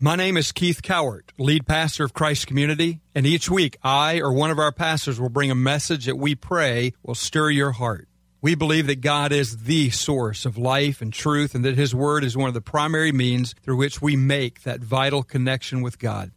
My 0.00 0.14
name 0.14 0.36
is 0.36 0.52
Keith 0.52 0.80
Cowart, 0.80 1.30
lead 1.38 1.66
pastor 1.66 2.04
of 2.04 2.14
Christ 2.14 2.46
Community, 2.46 3.00
and 3.16 3.26
each 3.26 3.50
week 3.50 3.76
I 3.82 4.20
or 4.20 4.32
one 4.32 4.52
of 4.52 4.58
our 4.60 4.70
pastors 4.70 5.18
will 5.18 5.28
bring 5.28 5.50
a 5.50 5.56
message 5.56 6.06
that 6.06 6.14
we 6.14 6.36
pray 6.36 6.92
will 7.02 7.16
stir 7.16 7.50
your 7.50 7.72
heart. 7.72 8.08
We 8.40 8.54
believe 8.54 8.86
that 8.86 9.00
God 9.00 9.32
is 9.32 9.64
the 9.64 9.90
source 9.90 10.46
of 10.46 10.56
life 10.56 11.02
and 11.02 11.12
truth, 11.12 11.52
and 11.52 11.64
that 11.64 11.74
His 11.74 11.96
Word 11.96 12.22
is 12.22 12.36
one 12.36 12.46
of 12.46 12.54
the 12.54 12.60
primary 12.60 13.10
means 13.10 13.56
through 13.60 13.76
which 13.78 14.00
we 14.00 14.14
make 14.14 14.62
that 14.62 14.78
vital 14.78 15.24
connection 15.24 15.82
with 15.82 15.98
God. 15.98 16.30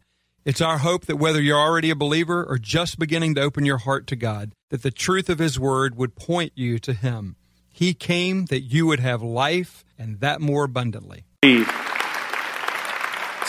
It's 0.44 0.60
our 0.60 0.78
hope 0.78 1.06
that 1.06 1.18
whether 1.18 1.40
you're 1.40 1.56
already 1.56 1.90
a 1.90 1.94
believer 1.94 2.44
or 2.44 2.58
just 2.58 2.98
beginning 2.98 3.36
to 3.36 3.42
open 3.42 3.64
your 3.64 3.78
heart 3.78 4.08
to 4.08 4.16
God, 4.16 4.50
that 4.70 4.82
the 4.82 4.90
truth 4.90 5.30
of 5.30 5.38
His 5.38 5.60
Word 5.60 5.96
would 5.96 6.16
point 6.16 6.50
you 6.56 6.80
to 6.80 6.94
Him. 6.94 7.36
He 7.70 7.94
came 7.94 8.46
that 8.46 8.62
you 8.62 8.86
would 8.86 8.98
have 8.98 9.22
life 9.22 9.84
and 9.96 10.18
that 10.18 10.40
more 10.40 10.64
abundantly. 10.64 11.26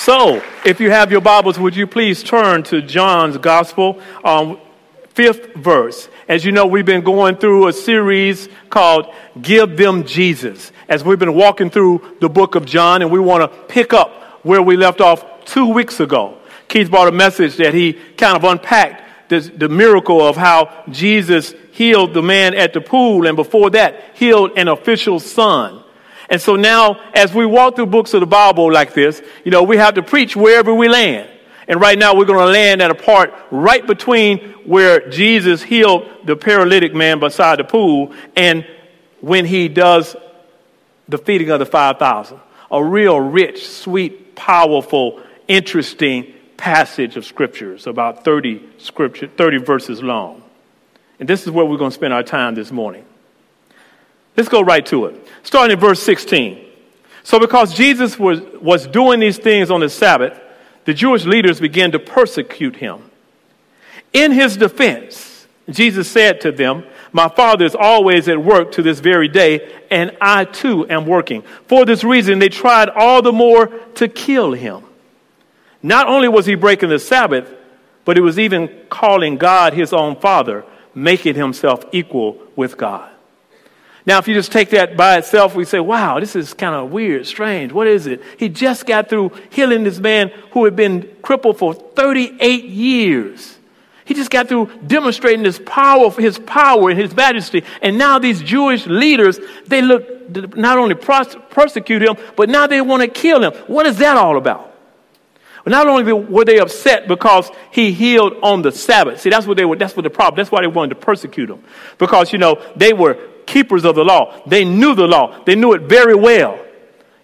So, 0.03 0.43
if 0.65 0.81
you 0.81 0.91
have 0.91 1.13
your 1.13 1.21
Bibles, 1.21 1.57
would 1.57 1.77
you 1.77 1.87
please 1.87 2.23
turn 2.23 2.63
to 2.63 2.81
John's 2.81 3.37
Gospel, 3.37 4.01
um, 4.25 4.59
fifth 5.07 5.55
verse. 5.55 6.09
As 6.27 6.43
you 6.43 6.51
know, 6.51 6.65
we've 6.65 6.85
been 6.85 7.05
going 7.05 7.37
through 7.37 7.69
a 7.69 7.73
series 7.73 8.49
called 8.69 9.05
Give 9.41 9.77
Them 9.77 10.03
Jesus. 10.03 10.73
As 10.89 11.05
we've 11.05 11.19
been 11.19 11.35
walking 11.35 11.69
through 11.69 12.17
the 12.19 12.27
book 12.27 12.55
of 12.55 12.65
John, 12.65 13.01
and 13.01 13.11
we 13.11 13.19
want 13.21 13.49
to 13.49 13.57
pick 13.73 13.93
up 13.93 14.43
where 14.43 14.61
we 14.61 14.75
left 14.75 14.99
off 14.99 15.45
two 15.45 15.67
weeks 15.71 16.01
ago. 16.01 16.37
Keith 16.67 16.91
brought 16.91 17.07
a 17.07 17.13
message 17.13 17.55
that 17.55 17.73
he 17.73 17.93
kind 17.93 18.35
of 18.35 18.43
unpacked 18.43 19.29
this, 19.29 19.49
the 19.55 19.69
miracle 19.69 20.19
of 20.19 20.35
how 20.35 20.83
Jesus 20.89 21.55
healed 21.71 22.13
the 22.13 22.21
man 22.21 22.55
at 22.55 22.73
the 22.73 22.81
pool, 22.81 23.25
and 23.25 23.37
before 23.37 23.69
that, 23.69 24.17
healed 24.17 24.51
an 24.57 24.67
official's 24.67 25.25
son. 25.25 25.81
And 26.33 26.41
so 26.41 26.55
now, 26.55 26.99
as 27.13 27.31
we 27.31 27.45
walk 27.45 27.75
through 27.75 27.85
books 27.85 28.15
of 28.15 28.19
the 28.19 28.25
Bible 28.25 28.73
like 28.73 28.95
this, 28.95 29.21
you 29.45 29.51
know, 29.51 29.61
we 29.61 29.77
have 29.77 29.93
to 29.93 30.01
preach 30.01 30.35
wherever 30.35 30.73
we 30.73 30.89
land. 30.89 31.29
And 31.67 31.79
right 31.79 31.95
now, 31.95 32.15
we're 32.15 32.25
going 32.25 32.39
to 32.39 32.51
land 32.51 32.81
at 32.81 32.89
a 32.89 32.95
part 32.95 33.31
right 33.51 33.85
between 33.85 34.39
where 34.65 35.07
Jesus 35.11 35.61
healed 35.61 36.09
the 36.25 36.35
paralytic 36.35 36.95
man 36.95 37.19
beside 37.19 37.59
the 37.59 37.63
pool 37.63 38.15
and 38.35 38.65
when 39.21 39.45
he 39.45 39.67
does 39.67 40.15
the 41.07 41.19
feeding 41.19 41.51
of 41.51 41.59
the 41.59 41.67
5,000. 41.67 42.39
A 42.71 42.83
real 42.83 43.19
rich, 43.19 43.67
sweet, 43.67 44.33
powerful, 44.33 45.21
interesting 45.47 46.33
passage 46.57 47.15
of 47.15 47.25
scriptures, 47.25 47.85
about 47.85 48.23
30 48.25 48.71
scripture, 48.79 49.27
30 49.27 49.57
verses 49.57 50.01
long. 50.01 50.41
And 51.19 51.29
this 51.29 51.43
is 51.43 51.51
where 51.51 51.63
we're 51.63 51.77
going 51.77 51.91
to 51.91 51.95
spend 51.95 52.11
our 52.11 52.23
time 52.23 52.55
this 52.55 52.71
morning. 52.71 53.05
Let's 54.35 54.49
go 54.49 54.61
right 54.61 54.85
to 54.87 55.05
it. 55.05 55.27
Starting 55.43 55.73
in 55.73 55.79
verse 55.79 56.01
16. 56.01 56.65
So, 57.23 57.39
because 57.39 57.73
Jesus 57.73 58.19
was, 58.19 58.41
was 58.61 58.87
doing 58.87 59.19
these 59.19 59.37
things 59.37 59.71
on 59.71 59.79
the 59.79 59.89
Sabbath, 59.89 60.39
the 60.85 60.93
Jewish 60.93 61.25
leaders 61.25 61.59
began 61.59 61.91
to 61.91 61.99
persecute 61.99 62.75
him. 62.75 63.09
In 64.11 64.31
his 64.31 64.57
defense, 64.57 65.47
Jesus 65.69 66.09
said 66.09 66.41
to 66.41 66.51
them, 66.51 66.83
My 67.13 67.29
Father 67.29 67.65
is 67.65 67.75
always 67.75 68.27
at 68.27 68.43
work 68.43 68.73
to 68.73 68.81
this 68.81 68.99
very 68.99 69.29
day, 69.29 69.71
and 69.89 70.15
I 70.19 70.45
too 70.45 70.89
am 70.89 71.05
working. 71.05 71.43
For 71.67 71.85
this 71.85 72.03
reason, 72.03 72.39
they 72.39 72.49
tried 72.49 72.89
all 72.89 73.21
the 73.21 73.31
more 73.31 73.67
to 73.67 74.07
kill 74.07 74.51
him. 74.51 74.83
Not 75.81 76.07
only 76.07 76.27
was 76.27 76.45
he 76.45 76.55
breaking 76.55 76.89
the 76.89 76.99
Sabbath, 76.99 77.49
but 78.05 78.17
he 78.17 78.21
was 78.21 78.37
even 78.37 78.69
calling 78.89 79.37
God 79.37 79.73
his 79.73 79.93
own 79.93 80.17
Father, 80.17 80.65
making 80.93 81.35
himself 81.35 81.85
equal 81.93 82.37
with 82.55 82.77
God. 82.77 83.12
Now, 84.05 84.17
if 84.17 84.27
you 84.27 84.33
just 84.33 84.51
take 84.51 84.71
that 84.71 84.97
by 84.97 85.17
itself, 85.17 85.55
we 85.55 85.63
say, 85.63 85.79
wow, 85.79 86.19
this 86.19 86.35
is 86.35 86.53
kind 86.53 86.75
of 86.75 86.91
weird, 86.91 87.25
strange. 87.25 87.71
What 87.71 87.87
is 87.87 88.05
it? 88.05 88.21
He 88.37 88.49
just 88.49 88.85
got 88.85 89.07
through 89.07 89.31
healing 89.49 89.85
this 89.85 89.99
man 89.99 90.29
who 90.51 90.65
had 90.65 90.75
been 90.75 91.09
crippled 91.21 91.57
for 91.57 91.73
38 91.73 92.65
years. 92.65 93.57
He 94.05 94.13
just 94.13 94.29
got 94.29 94.49
through 94.49 94.69
demonstrating 94.85 95.45
his 95.45 95.59
power, 95.59 96.11
his 96.11 96.37
power 96.37 96.89
and 96.89 96.99
his 96.99 97.15
majesty. 97.15 97.63
And 97.81 97.97
now 97.97 98.19
these 98.19 98.41
Jewish 98.41 98.85
leaders, 98.85 99.39
they 99.67 99.81
look, 99.81 100.57
not 100.57 100.77
only 100.77 100.95
persecute 100.95 102.01
him, 102.01 102.17
but 102.35 102.49
now 102.49 102.67
they 102.67 102.81
want 102.81 103.01
to 103.03 103.07
kill 103.07 103.41
him. 103.41 103.53
What 103.67 103.85
is 103.85 103.99
that 103.99 104.17
all 104.17 104.37
about? 104.37 104.71
Not 105.65 105.87
only 105.87 106.11
were 106.11 106.43
they 106.43 106.59
upset 106.59 107.07
because 107.07 107.49
he 107.71 107.93
healed 107.93 108.33
on 108.43 108.63
the 108.63 108.73
Sabbath. 108.73 109.21
See, 109.21 109.29
that's 109.29 109.47
what 109.47 109.55
they 109.55 109.63
were, 109.63 109.77
that's 109.77 109.95
what 109.95 110.03
the 110.03 110.09
problem. 110.09 110.35
That's 110.35 110.51
why 110.51 110.59
they 110.59 110.67
wanted 110.67 110.95
to 110.95 110.99
persecute 110.99 111.49
him. 111.49 111.63
Because, 111.97 112.33
you 112.33 112.39
know, 112.39 112.61
they 112.75 112.91
were 112.91 113.17
keepers 113.45 113.85
of 113.85 113.95
the 113.95 114.03
law. 114.03 114.41
They 114.45 114.65
knew 114.65 114.95
the 114.95 115.07
law. 115.07 115.43
They 115.43 115.55
knew 115.55 115.73
it 115.73 115.81
very 115.83 116.15
well. 116.15 116.59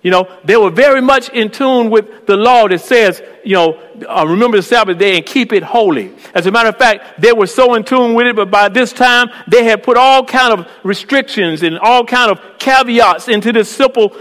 You 0.01 0.11
know, 0.11 0.29
they 0.45 0.55
were 0.55 0.69
very 0.69 1.01
much 1.01 1.27
in 1.29 1.51
tune 1.51 1.89
with 1.89 2.25
the 2.25 2.37
law 2.37 2.69
that 2.69 2.79
says, 2.79 3.21
you 3.43 3.55
know, 3.55 3.73
uh, 4.07 4.25
remember 4.25 4.55
the 4.55 4.63
Sabbath 4.63 4.97
day 4.97 5.17
and 5.17 5.25
keep 5.25 5.51
it 5.51 5.61
holy. 5.61 6.13
As 6.33 6.45
a 6.45 6.51
matter 6.51 6.69
of 6.69 6.77
fact, 6.77 7.19
they 7.19 7.33
were 7.33 7.47
so 7.47 7.73
in 7.73 7.83
tune 7.83 8.13
with 8.13 8.27
it, 8.27 8.35
but 8.35 8.49
by 8.49 8.69
this 8.69 8.93
time 8.93 9.29
they 9.49 9.65
had 9.65 9.83
put 9.83 9.97
all 9.97 10.23
kind 10.23 10.57
of 10.57 10.67
restrictions 10.83 11.63
and 11.63 11.77
all 11.79 12.05
kind 12.05 12.31
of 12.31 12.39
caveats 12.59 13.27
into 13.27 13.51
this 13.51 13.69
simple 13.69 14.15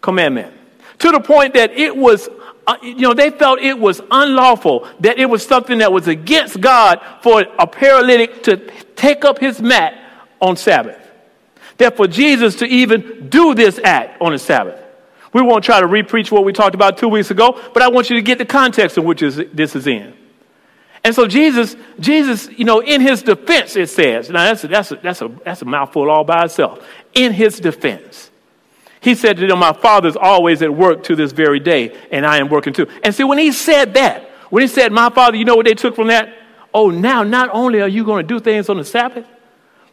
commandment. 0.00 0.52
To 0.98 1.12
the 1.12 1.20
point 1.20 1.54
that 1.54 1.70
it 1.70 1.96
was, 1.96 2.28
uh, 2.66 2.76
you 2.82 2.96
know, 2.96 3.14
they 3.14 3.30
felt 3.30 3.60
it 3.60 3.78
was 3.78 4.00
unlawful, 4.10 4.88
that 5.00 5.20
it 5.20 5.26
was 5.26 5.46
something 5.46 5.78
that 5.78 5.92
was 5.92 6.08
against 6.08 6.60
God 6.60 7.00
for 7.22 7.44
a 7.60 7.66
paralytic 7.66 8.42
to 8.44 8.56
take 8.96 9.24
up 9.24 9.38
his 9.38 9.62
mat 9.62 10.03
on 10.44 10.56
Sabbath. 10.56 11.00
That 11.78 11.96
for 11.96 12.06
Jesus 12.06 12.56
to 12.56 12.66
even 12.66 13.28
do 13.28 13.54
this 13.54 13.80
act 13.82 14.20
on 14.20 14.32
the 14.32 14.38
Sabbath. 14.38 14.80
We 15.32 15.42
won't 15.42 15.64
try 15.64 15.80
to 15.80 15.86
repreach 15.86 16.30
what 16.30 16.44
we 16.44 16.52
talked 16.52 16.76
about 16.76 16.98
two 16.98 17.08
weeks 17.08 17.30
ago, 17.30 17.60
but 17.72 17.82
I 17.82 17.88
want 17.88 18.08
you 18.08 18.16
to 18.16 18.22
get 18.22 18.38
the 18.38 18.44
context 18.44 18.96
in 18.96 19.04
which 19.04 19.20
this 19.20 19.74
is 19.74 19.86
in. 19.86 20.14
And 21.02 21.14
so 21.14 21.26
Jesus, 21.26 21.76
Jesus, 21.98 22.48
you 22.56 22.64
know, 22.64 22.80
in 22.80 23.00
his 23.00 23.22
defense, 23.22 23.74
it 23.76 23.90
says, 23.90 24.30
now 24.30 24.44
that's 24.44 24.64
a, 24.64 24.68
that's 24.68 24.92
a, 24.92 24.96
that's 24.96 25.22
a, 25.22 25.28
that's 25.44 25.62
a 25.62 25.64
mouthful 25.64 26.08
all 26.08 26.24
by 26.24 26.44
itself. 26.44 26.86
In 27.14 27.32
his 27.32 27.58
defense, 27.58 28.30
he 29.00 29.14
said 29.14 29.36
to 29.36 29.46
them, 29.46 29.58
My 29.58 29.74
father's 29.74 30.16
always 30.16 30.62
at 30.62 30.74
work 30.74 31.02
to 31.04 31.16
this 31.16 31.32
very 31.32 31.60
day, 31.60 31.94
and 32.10 32.24
I 32.24 32.38
am 32.38 32.48
working 32.48 32.72
too. 32.72 32.86
And 33.02 33.14
see, 33.14 33.24
when 33.24 33.38
he 33.38 33.52
said 33.52 33.94
that, 33.94 34.30
when 34.48 34.62
he 34.62 34.68
said, 34.68 34.92
My 34.92 35.10
father, 35.10 35.36
you 35.36 35.44
know 35.44 35.56
what 35.56 35.66
they 35.66 35.74
took 35.74 35.94
from 35.94 36.06
that? 36.06 36.32
Oh, 36.72 36.88
now 36.88 37.22
not 37.22 37.50
only 37.52 37.82
are 37.82 37.88
you 37.88 38.04
going 38.04 38.26
to 38.26 38.34
do 38.34 38.40
things 38.40 38.70
on 38.70 38.78
the 38.78 38.84
Sabbath, 38.84 39.26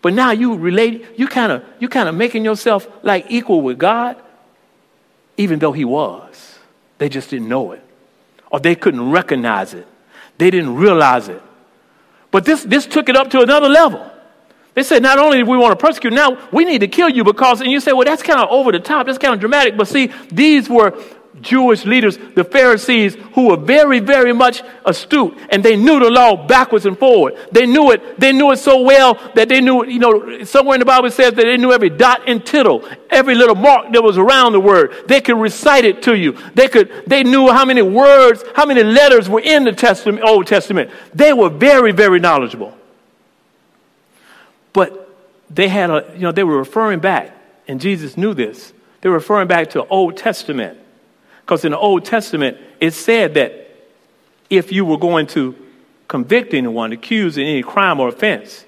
but 0.02 0.14
now 0.14 0.32
you 0.32 0.56
relate, 0.56 1.06
you 1.18 1.28
kind 1.28 1.52
of 1.52 1.64
you 1.80 1.88
kind 1.88 2.10
of 2.10 2.16
making 2.16 2.44
yourself 2.44 2.88
like 3.04 3.26
equal 3.30 3.62
with 3.62 3.78
God, 3.78 4.18
even 5.38 5.60
though 5.60 5.72
he 5.72 5.86
was. 5.86 6.60
They 6.98 7.10
just 7.10 7.30
didn't 7.30 7.50
know 7.50 7.72
it. 7.72 7.84
Or 8.52 8.60
they 8.60 8.76
couldn't 8.76 9.12
recognize 9.12 9.74
it. 9.74 9.88
They 10.38 10.52
didn't 10.52 10.76
realize 10.76 11.30
it. 11.30 11.42
But 12.32 12.46
this, 12.46 12.64
this 12.64 12.86
took 12.86 13.10
it 13.10 13.16
up 13.16 13.30
to 13.32 13.42
another 13.42 13.70
level. 13.70 14.10
They 14.74 14.84
said, 14.84 15.02
not 15.02 15.20
only 15.20 15.40
do 15.40 15.46
we 15.46 15.58
want 15.58 15.78
to 15.78 15.86
persecute, 15.86 16.14
now 16.14 16.38
we 16.52 16.64
need 16.64 16.80
to 16.80 16.88
kill 16.88 17.10
you 17.10 17.24
because, 17.24 17.60
and 17.60 17.70
you 17.70 17.80
say, 17.80 17.92
well, 17.92 18.06
that's 18.06 18.24
kind 18.24 18.40
of 18.40 18.50
over 18.50 18.72
the 18.72 18.80
top, 18.80 19.06
that's 19.06 19.18
kind 19.18 19.34
of 19.34 19.40
dramatic. 19.40 19.76
But 19.76 19.88
see, 19.88 20.12
these 20.32 20.70
were 20.70 20.98
Jewish 21.42 21.86
leaders, 21.86 22.18
the 22.36 22.44
Pharisees, 22.44 23.16
who 23.34 23.50
were 23.50 23.58
very, 23.58 24.00
very 24.00 24.34
much 24.34 24.64
astute, 24.86 25.38
and 25.50 25.64
they 25.64 25.76
knew 25.76 26.00
the 26.00 26.10
law 26.10 26.48
backwards 26.48 26.86
and 26.86 26.98
forward. 26.98 27.38
They 27.52 27.66
knew 27.66 27.92
it. 27.92 28.20
They 28.20 28.32
knew 28.32 28.52
it 28.52 28.58
so 28.58 28.82
well 28.82 29.16
that 29.36 29.50
they 29.50 29.62
knew, 29.62 29.86
you 29.86 30.00
know, 30.00 30.44
somewhere 30.44 30.76
in 30.76 30.80
the 30.80 30.86
Bible 30.86 31.10
says 31.10 31.34
that 31.34 31.44
they 31.44 31.58
knew 31.58 31.72
every 31.72 31.90
dot 31.90 32.22
and 32.28 32.46
tittle, 32.46 32.88
every 33.10 33.36
little 33.36 33.56
mark 33.56 33.92
that 33.94 34.04
was 34.04 34.18
around 34.18 34.54
the 34.54 34.60
word. 34.60 34.94
They 35.08 35.22
could 35.22 35.38
recite 35.38 35.86
it 35.86 36.04
to 36.04 36.16
you. 36.16 36.38
They 36.54 36.68
could. 36.68 37.04
They 37.08 37.24
knew 37.24 37.50
how 37.50 37.66
many 37.66 37.82
words, 37.82 38.44
how 38.56 38.66
many 38.66 38.84
letters 38.84 39.30
were 39.30 39.42
in 39.42 39.64
the 39.64 39.74
Testament, 39.74 40.24
Old 40.24 40.48
Testament. 40.48 40.92
They 41.14 41.34
were 41.34 41.50
very, 41.50 41.92
very 41.92 42.20
knowledgeable. 42.20 42.78
But 44.74 45.10
they 45.50 45.68
had 45.68 45.90
a, 45.90 46.12
you 46.14 46.22
know, 46.22 46.32
they 46.32 46.44
were 46.44 46.58
referring 46.58 47.00
back, 47.00 47.36
and 47.68 47.82
Jesus 47.82 48.18
knew 48.18 48.34
this. 48.34 48.74
They 49.02 49.10
were 49.10 49.16
referring 49.16 49.48
back 49.48 49.72
to 49.72 49.86
Old 49.88 50.16
Testament 50.16 50.78
because 51.52 51.66
in 51.66 51.72
the 51.74 51.78
Old 51.78 52.06
Testament, 52.06 52.58
it 52.80 52.92
said 52.92 53.34
that 53.34 53.70
if 54.50 54.72
you 54.72 54.86
were 54.86 54.98
going 54.98 55.28
to 55.28 55.54
convict 56.08 56.54
anyone, 56.54 56.94
accuse 56.94 57.38
in 57.38 57.44
any 57.44 57.62
crime 57.62 58.00
or 58.00 58.08
offense, 58.08 58.64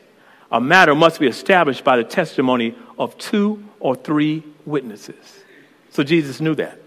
a 0.52 0.60
matter 0.60 0.94
must 0.94 1.18
be 1.18 1.28
established 1.28 1.86
by 1.86 1.96
the 1.96 2.04
testimony 2.04 2.76
of 3.00 3.18
two 3.18 3.64
or 3.80 3.96
three 3.96 4.44
witnesses. 4.66 5.16
So 5.92 6.04
Jesus 6.04 6.42
knew 6.42 6.56
that. 6.56 6.78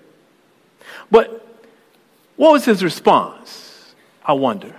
But 1.11 1.49
what 2.37 2.53
was 2.53 2.67
his 2.67 2.85
response? 2.85 3.95
I 4.23 4.35
wonder. 4.35 4.77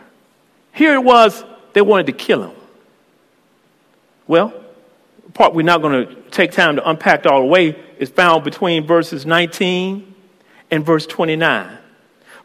Here 0.71 0.93
it 0.93 1.03
was, 1.03 1.43
they 1.73 1.81
wanted 1.81 2.05
to 2.05 2.11
kill 2.11 2.43
him. 2.43 2.55
Well, 4.27 4.53
part 5.33 5.55
we're 5.55 5.63
not 5.63 5.81
going 5.81 6.05
to 6.07 6.15
take 6.29 6.51
time 6.51 6.75
to 6.75 6.87
unpack 6.87 7.25
all 7.25 7.41
the 7.41 7.47
way 7.47 7.69
is 7.97 8.11
found 8.11 8.43
between 8.43 8.85
verses 8.85 9.25
19 9.25 10.06
and 10.71 10.85
verse 10.85 11.05
29. 11.05 11.77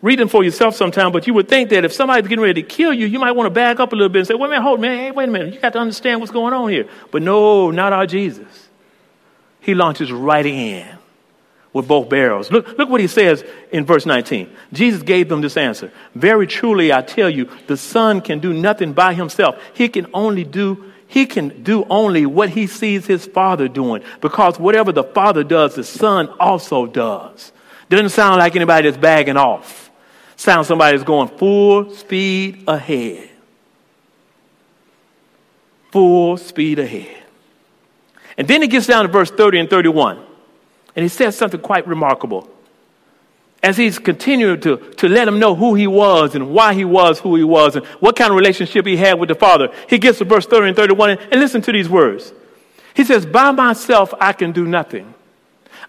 Read 0.01 0.19
them 0.19 0.29
for 0.29 0.43
yourself 0.43 0.75
sometime, 0.75 1.13
but 1.13 1.29
you 1.29 1.35
would 1.35 1.49
think 1.49 1.71
that 1.71 1.85
if 1.85 1.93
somebody's 1.93 2.29
getting 2.29 2.43
ready 2.43 2.61
to 2.61 2.69
kill 2.69 2.93
you, 2.93 3.07
you 3.07 3.21
might 3.21 3.33
want 3.33 3.47
to 3.47 3.51
back 3.51 3.79
up 3.79 3.93
a 3.93 3.97
little 3.97 4.09
bit 4.09 4.21
and 4.21 4.29
say, 4.29 4.35
wait 4.35 4.47
a 4.47 4.51
minute, 4.51 4.63
hold 4.63 4.81
man, 4.81 4.99
hey, 4.99 5.11
wait 5.13 5.29
a 5.29 5.33
minute, 5.33 5.55
you 5.55 5.61
got 5.61 5.73
to 5.75 5.79
understand 5.79 6.21
what's 6.21 6.33
going 6.33 6.53
on 6.53 6.69
here. 6.71 6.89
But 7.13 7.23
no, 7.23 7.71
not 7.71 7.93
our 7.93 8.07
Jesus. 8.07 8.69
He 9.61 9.75
launches 9.75 10.11
right 10.11 10.45
in 10.45 10.99
with 11.73 11.87
both 11.87 12.09
barrels. 12.09 12.51
Look, 12.51 12.77
look 12.77 12.89
what 12.89 13.01
he 13.01 13.07
says 13.07 13.45
in 13.71 13.87
verse 13.87 14.05
19. 14.05 14.51
Jesus 14.73 15.03
gave 15.03 15.29
them 15.29 15.41
this 15.41 15.57
answer. 15.57 15.93
Very 16.17 16.49
truly, 16.49 16.93
I 16.93 17.03
tell 17.03 17.31
you, 17.31 17.49
the 17.69 17.77
Son 17.77 18.21
can 18.21 18.41
do 18.41 18.53
nothing 18.53 18.93
by 18.93 19.15
himself. 19.15 19.57
He 19.73 19.89
can 19.89 20.07
only 20.13 20.45
do 20.45 20.93
he 21.13 21.27
can 21.27 21.63
do 21.63 21.85
only 21.91 22.25
what 22.25 22.49
he 22.49 22.67
sees 22.67 23.05
his 23.05 23.27
father 23.27 23.69
doing 23.69 24.03
because 24.23 24.59
whatever 24.59 24.93
the 24.93 25.05
father 25.05 25.45
does, 25.45 25.75
the 25.75 25.85
son 25.85 26.27
also 26.41 26.87
does. 26.87 27.53
Doesn't 27.93 28.09
sound 28.09 28.39
like 28.39 28.57
anybody 28.57 28.89
that's 28.89 28.99
bagging 29.01 29.37
off. 29.37 29.91
Sounds 30.37 30.67
somebody 30.67 30.97
that's 30.97 31.07
going 31.07 31.29
full 31.29 31.91
speed 31.91 32.65
ahead. 32.67 33.29
Full 35.91 36.39
speed 36.39 36.79
ahead. 36.79 37.23
And 38.39 38.49
then 38.49 38.63
it 38.63 38.71
gets 38.71 38.87
down 38.87 39.05
to 39.05 39.13
verse 39.13 39.31
30 39.31 39.59
and 39.59 39.69
31. 39.69 40.25
And 40.97 41.03
he 41.03 41.11
says 41.11 41.37
something 41.37 41.61
quite 41.61 41.87
remarkable. 41.87 42.49
As 43.63 43.77
he's 43.77 43.99
continuing 43.99 44.59
to, 44.63 44.79
to 44.79 45.07
let 45.07 45.29
him 45.29 45.39
know 45.39 45.55
who 45.55 45.75
he 45.75 45.87
was 45.87 46.35
and 46.35 46.55
why 46.55 46.73
he 46.73 46.87
was 46.87 47.21
who 47.21 47.37
he 47.37 47.45
was 47.45 47.77
and 47.77 47.85
what 48.01 48.17
kind 48.17 48.31
of 48.31 48.39
relationship 48.39 48.87
he 48.87 48.97
had 48.97 49.21
with 49.21 49.29
the 49.29 49.35
Father, 49.35 49.69
he 49.87 49.99
gets 49.99 50.17
to 50.17 50.25
verse 50.25 50.47
30 50.47 50.69
and 50.69 50.77
31 50.77 51.11
and, 51.11 51.21
and 51.31 51.41
listen 51.43 51.61
to 51.61 51.71
these 51.71 51.91
words. 51.91 52.33
He 52.95 53.05
says, 53.05 53.27
By 53.27 53.51
myself 53.51 54.15
I 54.19 54.33
can 54.33 54.53
do 54.53 54.65
nothing. 54.65 55.13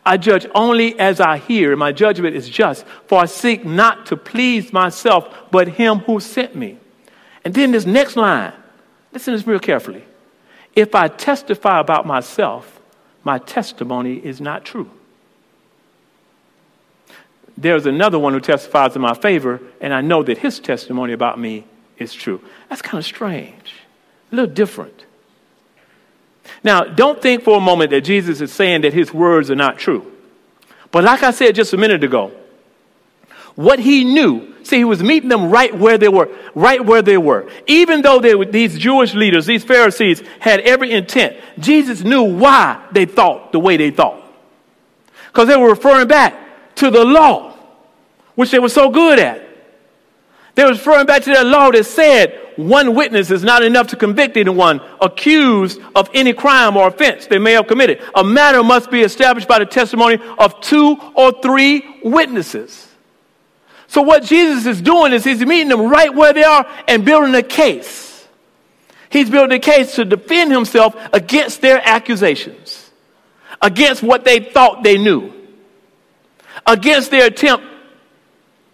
I 0.06 0.18
judge 0.18 0.46
only 0.54 1.00
as 1.00 1.20
I 1.20 1.38
hear. 1.38 1.72
and 1.72 1.80
My 1.80 1.92
judgment 1.92 2.36
is 2.36 2.50
just, 2.50 2.86
for 3.08 3.20
I 3.20 3.26
seek 3.26 3.64
not 3.66 4.06
to 4.08 4.18
please 4.18 4.74
myself, 4.74 5.34
but 5.52 5.68
him 5.68 6.00
who 6.00 6.20
sent 6.20 6.56
me. 6.56 6.78
And 7.46 7.54
then 7.54 7.72
this 7.72 7.86
next 7.86 8.16
line, 8.16 8.54
listen 9.12 9.34
to 9.34 9.38
this 9.38 9.48
real 9.48 9.60
carefully. 9.60 10.04
If 10.76 10.96
I 10.96 11.08
testify 11.08 11.80
about 11.80 12.06
myself, 12.06 12.82
my 13.24 13.38
testimony 13.38 14.16
is 14.16 14.42
not 14.42 14.66
true. 14.66 14.90
There's 17.58 17.86
another 17.86 18.18
one 18.18 18.34
who 18.34 18.40
testifies 18.40 18.96
in 18.96 19.02
my 19.02 19.14
favor, 19.14 19.62
and 19.80 19.94
I 19.94 20.02
know 20.02 20.24
that 20.24 20.40
his 20.40 20.60
testimony 20.60 21.14
about 21.14 21.40
me 21.40 21.66
is 21.98 22.14
true. 22.14 22.42
That's 22.70 22.82
kind 22.82 23.00
of 23.00 23.06
strange, 23.06 23.76
a 24.32 24.36
little 24.36 24.54
different. 24.54 25.06
Now, 26.64 26.84
don't 26.84 27.22
think 27.22 27.44
for 27.44 27.58
a 27.58 27.62
moment 27.62 27.92
that 27.92 28.02
Jesus 28.02 28.42
is 28.42 28.52
saying 28.52 28.82
that 28.82 28.94
his 28.94 29.14
words 29.14 29.52
are 29.52 29.56
not 29.56 29.78
true. 29.78 30.12
But 30.92 31.04
like 31.04 31.24
I 31.24 31.32
said 31.32 31.56
just 31.56 31.74
a 31.74 31.78
minute 31.78 32.04
ago, 32.04 32.32
what 33.56 33.80
he 33.80 34.04
knew 34.04 34.54
See, 34.64 34.78
he 34.78 34.86
was 34.86 35.04
meeting 35.04 35.30
them 35.30 35.50
right 35.50 35.78
where 35.78 35.98
they 35.98 36.08
were, 36.08 36.30
right 36.56 36.84
where 36.84 37.02
they 37.02 37.18
were. 37.18 37.50
Even 37.68 38.02
though 38.02 38.20
they 38.20 38.34
were, 38.34 38.46
these 38.46 38.78
Jewish 38.80 39.14
leaders, 39.14 39.46
these 39.46 39.64
Pharisees, 39.64 40.24
had 40.40 40.62
every 40.62 40.92
intent, 40.92 41.36
Jesus 41.60 42.02
knew 42.02 42.24
why 42.24 42.82
they 42.94 43.06
thought 43.06 43.52
the 43.52 43.60
way 43.60 43.76
they 43.76 43.92
thought. 43.92 44.24
Because 45.28 45.50
they 45.50 45.58
were 45.58 45.70
referring 45.70 46.08
back 46.08 46.76
to 46.76 46.90
the 46.90 47.04
law, 47.04 47.56
which 48.36 48.52
they 48.52 48.60
were 48.60 48.70
so 48.70 48.90
good 48.90 49.20
at. 49.20 49.42
They 50.56 50.64
were 50.64 50.72
referring 50.72 51.08
back 51.08 51.24
to 51.24 51.32
that 51.32 51.46
law 51.46 51.72
that 51.72 51.86
said 51.86 52.40
one 52.58 52.96
witness 52.96 53.32
is 53.32 53.44
not 53.44 53.64
enough 53.64 53.88
to 53.88 53.96
convict 53.96 54.38
anyone 54.38 54.82
accused 55.02 55.80
of 55.96 56.10
any 56.14 56.34
crime 56.34 56.78
or 56.78 56.88
offense 56.88 57.28
they 57.28 57.40
may 57.40 57.54
have 57.54 57.68
committed. 57.68 58.02
A 58.16 58.24
matter 58.24 58.64
must 58.64 58.92
be 58.92 59.02
established 59.02 59.48
by 59.48 59.60
the 59.60 59.66
testimony 59.66 60.20
of 60.38 60.60
two 60.62 60.98
or 61.16 61.32
three 61.42 61.84
witnesses. 62.04 62.88
So 63.88 64.02
what 64.02 64.24
Jesus 64.24 64.66
is 64.66 64.82
doing 64.82 65.14
is 65.14 65.24
he's 65.24 65.46
meeting 65.46 65.70
them 65.70 65.82
right 65.82 66.14
where 66.14 66.34
they 66.34 66.44
are 66.44 66.68
and 66.88 67.06
building 67.06 67.36
a 67.36 67.44
case. 67.44 68.28
He's 69.10 69.30
building 69.30 69.56
a 69.56 69.60
case 69.60 69.96
to 69.96 70.06
defend 70.06 70.52
himself 70.52 70.96
against 71.14 71.62
their 71.62 71.80
accusations, 71.84 72.90
against 73.62 74.02
what 74.02 74.26
they 74.26 74.40
thought 74.40 74.84
they 74.84 74.98
knew, 74.98 75.32
against 76.66 77.12
their 77.12 77.28
attempt 77.28 77.66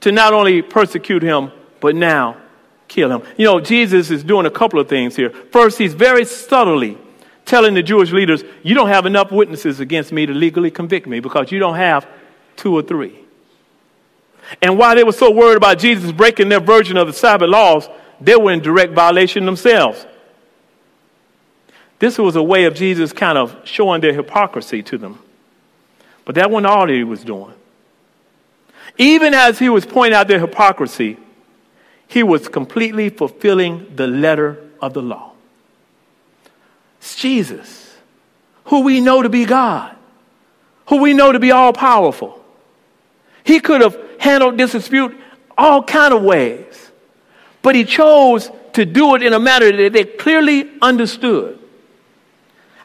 to 0.01 0.13
not 0.13 0.33
only 0.33 0.61
persecute 0.61 1.21
him, 1.21 1.51
but 1.81 1.95
now 1.95 2.37
kill 2.89 3.11
him. 3.11 3.21
You 3.37 3.45
know, 3.45 3.59
Jesus 3.61 4.11
is 4.11 4.23
doing 4.23 4.45
a 4.45 4.51
couple 4.51 4.79
of 4.79 4.89
things 4.89 5.15
here. 5.15 5.29
First, 5.29 5.77
he's 5.77 5.93
very 5.93 6.25
subtly 6.25 6.97
telling 7.45 7.73
the 7.73 7.83
Jewish 7.83 8.11
leaders, 8.11 8.43
You 8.63 8.75
don't 8.75 8.89
have 8.89 9.05
enough 9.05 9.31
witnesses 9.31 9.79
against 9.79 10.11
me 10.11 10.25
to 10.25 10.33
legally 10.33 10.71
convict 10.71 11.07
me 11.07 11.21
because 11.21 11.51
you 11.51 11.59
don't 11.59 11.75
have 11.75 12.05
two 12.57 12.75
or 12.75 12.81
three. 12.81 13.17
And 14.61 14.77
while 14.77 14.95
they 14.95 15.03
were 15.03 15.13
so 15.13 15.31
worried 15.31 15.57
about 15.57 15.79
Jesus 15.79 16.11
breaking 16.11 16.49
their 16.49 16.59
version 16.59 16.97
of 16.97 17.07
the 17.07 17.13
Sabbath 17.13 17.49
laws, 17.49 17.87
they 18.19 18.35
were 18.35 18.51
in 18.51 18.59
direct 18.61 18.93
violation 18.93 19.45
themselves. 19.45 20.05
This 21.99 22.17
was 22.17 22.35
a 22.35 22.43
way 22.43 22.65
of 22.65 22.73
Jesus 22.73 23.13
kind 23.13 23.37
of 23.37 23.55
showing 23.63 24.01
their 24.01 24.13
hypocrisy 24.13 24.81
to 24.83 24.97
them. 24.97 25.19
But 26.25 26.35
that 26.35 26.49
wasn't 26.49 26.67
all 26.67 26.87
he 26.87 27.03
was 27.03 27.23
doing. 27.23 27.53
Even 28.97 29.33
as 29.33 29.59
he 29.59 29.69
was 29.69 29.85
pointing 29.85 30.15
out 30.15 30.27
their 30.27 30.39
hypocrisy, 30.39 31.17
he 32.09 32.23
was 32.23 32.47
completely 32.47 33.09
fulfilling 33.09 33.95
the 33.95 34.07
letter 34.07 34.57
of 34.81 34.93
the 34.93 35.01
law. 35.01 35.31
It's 36.99 37.15
Jesus, 37.15 37.95
who 38.65 38.81
we 38.81 38.99
know 38.99 39.21
to 39.21 39.29
be 39.29 39.45
God, 39.45 39.95
who 40.87 40.97
we 40.97 41.13
know 41.13 41.31
to 41.31 41.39
be 41.39 41.51
all 41.51 41.71
powerful. 41.71 42.43
He 43.43 43.59
could 43.59 43.81
have 43.81 43.97
handled 44.19 44.57
this 44.57 44.71
dispute 44.71 45.15
all 45.55 45.83
kind 45.83 46.13
of 46.13 46.23
ways. 46.23 46.91
But 47.61 47.75
he 47.75 47.85
chose 47.85 48.49
to 48.73 48.85
do 48.85 49.13
it 49.15 49.21
in 49.21 49.33
a 49.33 49.39
manner 49.39 49.71
that 49.71 49.93
they 49.93 50.05
clearly 50.05 50.67
understood. 50.81 51.59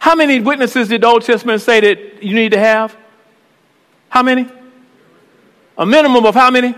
How 0.01 0.15
many 0.15 0.39
witnesses 0.41 0.89
did 0.89 1.01
the 1.01 1.07
Old 1.07 1.23
Testament 1.23 1.63
say 1.63 1.81
that 1.81 2.23
you 2.23 2.35
need 2.35 2.53
to 2.53 2.59
have? 2.59 2.95
How 4.11 4.23
many? 4.23 4.47
A 5.79 5.87
minimum 5.87 6.27
of 6.27 6.35
how 6.35 6.51
many? 6.51 6.75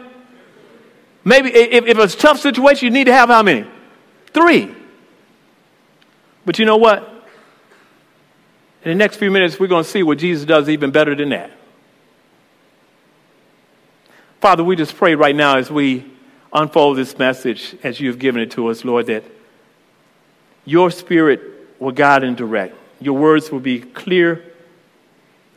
Maybe 1.27 1.53
if, 1.53 1.87
if 1.87 1.99
it's 1.99 2.15
a 2.15 2.19
tough 2.19 2.39
situation, 2.39 2.87
you 2.87 2.93
need 2.93 3.07
to 3.07 3.13
have 3.13 3.29
how 3.29 3.43
many? 3.43 3.67
Three. 4.33 4.73
But 6.45 6.61
you 6.61 6.65
know 6.65 6.77
what? 6.77 7.03
In 8.85 8.91
the 8.91 8.95
next 8.95 9.17
few 9.17 9.33
minutes, 9.33 9.59
we're 9.59 9.67
going 9.67 9.83
to 9.83 9.91
see 9.91 10.05
what 10.05 10.19
Jesus 10.19 10.45
does 10.45 10.69
even 10.69 10.93
better 10.93 11.17
than 11.17 11.31
that. 11.31 11.51
Father, 14.41 14.63
we 14.63 14.77
just 14.77 14.95
pray 14.95 15.17
right 15.17 15.35
now 15.35 15.57
as 15.57 15.69
we 15.69 16.09
unfold 16.53 16.97
this 16.97 17.19
message 17.19 17.75
as 17.83 17.99
you 17.99 18.09
have 18.09 18.21
given 18.21 18.41
it 18.41 18.53
to 18.53 18.69
us, 18.69 18.85
Lord, 18.85 19.07
that 19.07 19.25
your 20.65 20.93
spirit 20.93 21.41
will 21.81 21.91
guide 21.91 22.23
and 22.23 22.37
direct. 22.37 22.77
Your 23.01 23.19
words 23.19 23.51
will 23.51 23.59
be 23.59 23.81
clear. 23.81 24.45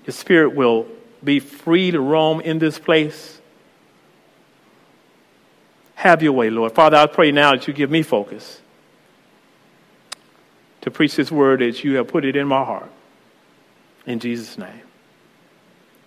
Your 0.08 0.14
spirit 0.14 0.56
will 0.56 0.88
be 1.24 1.40
free 1.40 1.92
to 1.92 2.00
roam 2.00 2.42
in 2.42 2.58
this 2.58 2.80
place. 2.80 3.39
Have 6.00 6.24
your 6.24 6.32
way, 6.32 6.50
Lord. 6.50 6.72
Father, 6.72 6.96
I 6.96 7.08
pray 7.08 7.34
now 7.34 7.52
that 7.52 7.68
you 7.68 7.74
give 7.74 7.92
me 7.92 8.04
focus 8.04 8.62
to 10.80 10.90
preach 10.90 11.18
this 11.18 11.30
word 11.30 11.62
as 11.62 11.84
you 11.84 11.98
have 11.98 12.08
put 12.08 12.24
it 12.24 12.38
in 12.38 12.48
my 12.48 12.64
heart. 12.64 12.90
In 14.06 14.20
Jesus' 14.20 14.58
name, 14.58 14.82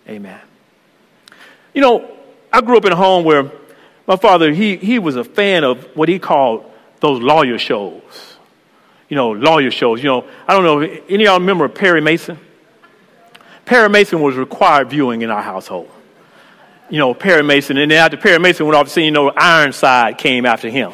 amen. 0.08 0.40
You 1.74 1.82
know, 1.82 2.10
I 2.50 2.62
grew 2.62 2.78
up 2.78 2.86
in 2.86 2.92
a 2.92 2.96
home 2.96 3.26
where 3.26 3.52
my 4.06 4.16
father, 4.16 4.50
he, 4.50 4.76
he 4.76 4.98
was 4.98 5.16
a 5.16 5.24
fan 5.24 5.62
of 5.62 5.84
what 5.94 6.08
he 6.08 6.18
called 6.18 6.64
those 7.00 7.20
lawyer 7.20 7.58
shows. 7.58 8.38
You 9.10 9.16
know, 9.16 9.32
lawyer 9.32 9.70
shows. 9.70 10.02
You 10.02 10.08
know, 10.08 10.28
I 10.48 10.54
don't 10.54 10.64
know, 10.64 10.80
if 10.80 11.02
any 11.10 11.24
of 11.24 11.28
y'all 11.28 11.38
remember 11.38 11.68
Perry 11.68 12.00
Mason? 12.00 12.38
Perry 13.66 13.90
Mason 13.90 14.22
was 14.22 14.36
required 14.36 14.88
viewing 14.88 15.20
in 15.20 15.28
our 15.28 15.42
household. 15.42 15.90
You 16.90 16.98
know, 16.98 17.14
Perry 17.14 17.42
Mason, 17.42 17.78
and 17.78 17.90
then 17.90 17.98
after 17.98 18.16
Perry 18.16 18.38
Mason 18.38 18.66
went 18.66 18.76
off 18.76 18.88
scene, 18.88 19.06
you 19.06 19.10
know, 19.12 19.30
Ironside 19.30 20.18
came 20.18 20.44
after 20.44 20.68
him. 20.68 20.92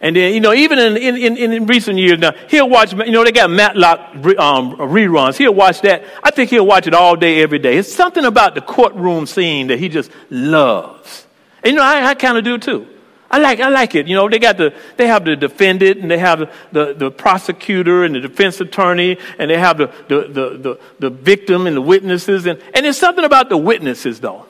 And 0.00 0.14
then, 0.14 0.34
you 0.34 0.40
know, 0.40 0.52
even 0.52 0.78
in, 0.78 0.96
in, 0.96 1.16
in, 1.16 1.52
in, 1.52 1.66
recent 1.66 1.98
years 1.98 2.18
now, 2.18 2.32
he'll 2.48 2.68
watch, 2.68 2.92
you 2.92 3.10
know, 3.10 3.24
they 3.24 3.32
got 3.32 3.50
Matlock 3.50 4.14
um, 4.38 4.76
reruns. 4.76 5.36
He'll 5.38 5.54
watch 5.54 5.80
that. 5.80 6.04
I 6.22 6.30
think 6.30 6.50
he'll 6.50 6.66
watch 6.66 6.86
it 6.86 6.92
all 6.92 7.16
day, 7.16 7.42
every 7.42 7.58
day. 7.58 7.78
It's 7.78 7.92
something 7.92 8.24
about 8.24 8.54
the 8.54 8.60
courtroom 8.60 9.26
scene 9.26 9.68
that 9.68 9.78
he 9.78 9.88
just 9.88 10.10
loves. 10.28 11.26
And, 11.62 11.72
you 11.72 11.78
know, 11.78 11.84
I, 11.84 12.08
I 12.08 12.14
kind 12.14 12.36
of 12.36 12.44
do 12.44 12.58
too. 12.58 12.86
I 13.30 13.38
like, 13.38 13.60
I 13.60 13.68
like 13.68 13.94
it. 13.94 14.06
You 14.06 14.14
know, 14.14 14.28
they 14.28 14.38
got 14.38 14.56
the, 14.56 14.72
they 14.96 15.08
have 15.08 15.24
the 15.24 15.34
defendant 15.34 15.98
and 15.98 16.10
they 16.10 16.18
have 16.18 16.38
the, 16.38 16.50
the, 16.72 16.94
the 16.94 17.10
prosecutor 17.10 18.04
and 18.04 18.14
the 18.14 18.20
defense 18.20 18.60
attorney 18.60 19.18
and 19.38 19.50
they 19.50 19.58
have 19.58 19.78
the, 19.78 19.86
the, 20.08 20.20
the, 20.28 20.58
the, 20.58 20.80
the 21.00 21.10
victim 21.10 21.66
and 21.66 21.76
the 21.76 21.82
witnesses. 21.82 22.46
And, 22.46 22.60
and 22.74 22.84
there's 22.84 22.98
something 22.98 23.24
about 23.24 23.48
the 23.48 23.56
witnesses 23.56 24.20
though. 24.20 24.46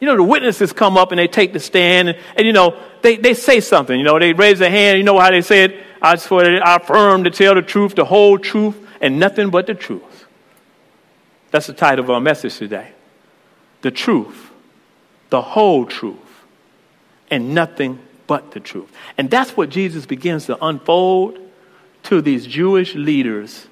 You 0.00 0.08
know, 0.08 0.16
the 0.16 0.22
witnesses 0.22 0.72
come 0.72 0.98
up 0.98 1.12
and 1.12 1.18
they 1.18 1.28
take 1.28 1.54
the 1.54 1.60
stand 1.60 2.10
and, 2.10 2.18
and, 2.36 2.46
you 2.46 2.52
know, 2.52 2.78
they, 3.00 3.16
they 3.16 3.32
say 3.32 3.60
something. 3.60 3.96
You 3.98 4.04
know, 4.04 4.18
they 4.18 4.34
raise 4.34 4.58
their 4.58 4.70
hand. 4.70 4.98
You 4.98 5.04
know 5.04 5.18
how 5.18 5.30
they 5.30 5.40
say 5.40 5.64
it? 5.64 5.82
I 6.02 6.16
swear, 6.16 6.62
I 6.62 6.76
affirm 6.76 7.24
to 7.24 7.30
tell 7.30 7.54
the 7.54 7.62
truth, 7.62 7.94
the 7.94 8.04
whole 8.04 8.38
truth, 8.38 8.76
and 9.00 9.18
nothing 9.18 9.48
but 9.48 9.66
the 9.66 9.74
truth. 9.74 10.26
That's 11.50 11.68
the 11.68 11.72
title 11.72 12.04
of 12.04 12.10
our 12.10 12.20
message 12.20 12.58
today. 12.58 12.92
The 13.80 13.90
truth, 13.90 14.50
the 15.30 15.40
whole 15.40 15.86
truth, 15.86 16.18
and 17.30 17.54
nothing 17.54 17.98
but 18.26 18.52
the 18.52 18.60
truth. 18.60 18.90
And 19.18 19.30
that's 19.30 19.56
what 19.56 19.70
Jesus 19.70 20.06
begins 20.06 20.46
to 20.46 20.64
unfold 20.64 21.38
to 22.04 22.20
these 22.20 22.46
Jewish 22.46 22.94
leaders 22.94 23.66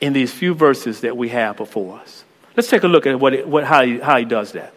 in 0.00 0.12
these 0.12 0.32
few 0.32 0.54
verses 0.54 1.02
that 1.02 1.16
we 1.16 1.28
have 1.30 1.56
before 1.56 1.98
us. 1.98 2.24
Let's 2.56 2.68
take 2.68 2.82
a 2.82 2.88
look 2.88 3.06
at 3.06 3.18
what, 3.18 3.34
it, 3.34 3.46
what 3.46 3.64
how, 3.64 3.82
he, 3.84 3.98
how 3.98 4.18
he 4.18 4.24
does 4.24 4.52
that. 4.52 4.72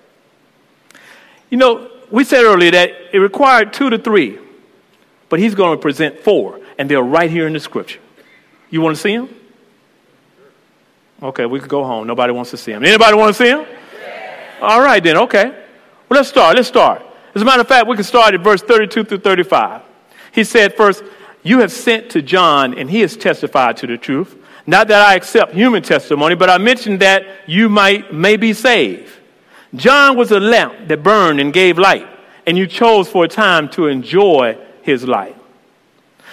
You 1.49 1.57
know, 1.57 1.89
we 2.11 2.23
said 2.23 2.43
earlier 2.43 2.71
that 2.71 2.91
it 3.13 3.19
required 3.19 3.73
two 3.73 3.89
to 3.89 3.97
three, 3.97 4.39
but 5.29 5.39
he's 5.39 5.55
going 5.55 5.77
to 5.77 5.81
present 5.81 6.19
four, 6.19 6.59
and 6.77 6.89
they're 6.89 7.01
right 7.01 7.29
here 7.29 7.47
in 7.47 7.53
the 7.53 7.59
scripture. 7.59 7.99
You 8.69 8.81
want 8.81 8.95
to 8.95 9.01
see 9.01 9.15
them? 9.15 9.29
Okay, 11.21 11.45
we 11.45 11.59
could 11.59 11.69
go 11.69 11.83
home. 11.83 12.05
Nobody 12.05 12.33
wants 12.33 12.51
to 12.51 12.57
see 12.57 12.71
them. 12.71 12.83
Anybody 12.83 13.15
want 13.15 13.35
to 13.35 13.43
see 13.43 13.49
them? 13.49 13.65
All 14.61 14.81
right, 14.81 15.03
then, 15.03 15.17
okay. 15.17 15.45
Well, 16.09 16.19
let's 16.19 16.29
start. 16.29 16.55
Let's 16.55 16.67
start. 16.67 17.01
As 17.35 17.41
a 17.41 17.45
matter 17.45 17.61
of 17.61 17.67
fact, 17.67 17.87
we 17.87 17.95
can 17.95 18.03
start 18.03 18.33
at 18.33 18.41
verse 18.41 18.61
32 18.61 19.05
through 19.05 19.19
35. 19.19 19.81
He 20.31 20.43
said, 20.43 20.75
First, 20.75 21.03
you 21.41 21.59
have 21.59 21.71
sent 21.71 22.11
to 22.11 22.21
John, 22.21 22.77
and 22.77 22.89
he 22.89 23.01
has 23.01 23.17
testified 23.17 23.77
to 23.77 23.87
the 23.87 23.97
truth. 23.97 24.37
Not 24.65 24.87
that 24.87 25.01
I 25.01 25.15
accept 25.15 25.53
human 25.53 25.83
testimony, 25.83 26.35
but 26.35 26.49
I 26.49 26.57
mentioned 26.57 27.01
that 27.01 27.25
you 27.47 27.69
might 27.69 28.13
may 28.13 28.37
be 28.37 28.53
saved. 28.53 29.11
John 29.75 30.15
was 30.15 30.31
a 30.31 30.39
lamp 30.39 30.87
that 30.87 31.03
burned 31.03 31.39
and 31.39 31.51
gave 31.51 31.77
light, 31.77 32.07
and 32.45 32.57
you 32.57 32.67
chose 32.67 33.09
for 33.09 33.25
a 33.25 33.27
time 33.27 33.67
to 33.69 33.87
enjoy 33.87 34.57
his 34.83 35.05
light. 35.05 35.35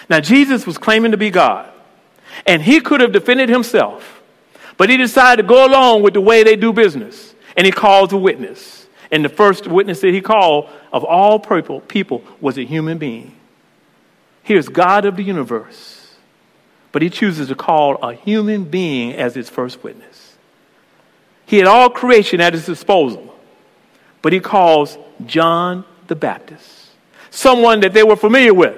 Now, 0.09 0.21
Jesus 0.21 0.67
was 0.67 0.79
claiming 0.79 1.13
to 1.13 1.17
be 1.17 1.31
God, 1.31 1.71
and 2.47 2.63
he 2.63 2.81
could 2.81 3.01
have 3.01 3.13
defended 3.13 3.49
himself, 3.49 4.23
but 4.77 4.91
he 4.91 4.97
decided 4.97 5.43
to 5.43 5.49
go 5.49 5.67
along 5.67 6.03
with 6.03 6.15
the 6.15 6.21
way 6.21 6.43
they 6.43 6.57
do 6.57 6.73
business, 6.73 7.35
and 7.57 7.65
he 7.65 7.73
calls 7.73 8.13
a 8.13 8.17
witness. 8.17 8.80
And 9.11 9.25
the 9.25 9.29
first 9.29 9.67
witness 9.67 10.01
that 10.03 10.15
he 10.15 10.21
called 10.21 10.69
of 10.93 11.05
all 11.05 11.39
people, 11.39 12.25
was 12.41 12.59
a 12.59 12.65
human 12.65 12.99
being. 12.99 13.37
He 14.43 14.55
Here's 14.55 14.69
God 14.69 15.05
of 15.05 15.17
the 15.17 15.23
universe 15.23 16.01
but 16.93 17.03
he 17.03 17.11
chooses 17.11 17.49
to 17.49 17.55
call 17.55 17.97
a 17.97 18.15
human 18.15 18.65
being 18.65 19.15
as 19.15 19.35
his 19.35 19.49
first 19.49 19.83
witness. 19.83 20.37
He 21.47 21.59
had 21.59 21.67
all 21.67 21.91
creation 21.91 22.41
at 22.41 22.53
his 22.53 22.67
disposal, 22.67 23.35
but 24.23 24.33
he 24.33 24.41
calls 24.41 24.99
John 25.27 25.85
the 26.07 26.17
Baptist, 26.17 26.91
someone 27.31 27.81
that 27.81 27.93
they 27.93 28.03
were 28.03 28.17
familiar 28.17 28.55
with, 28.55 28.77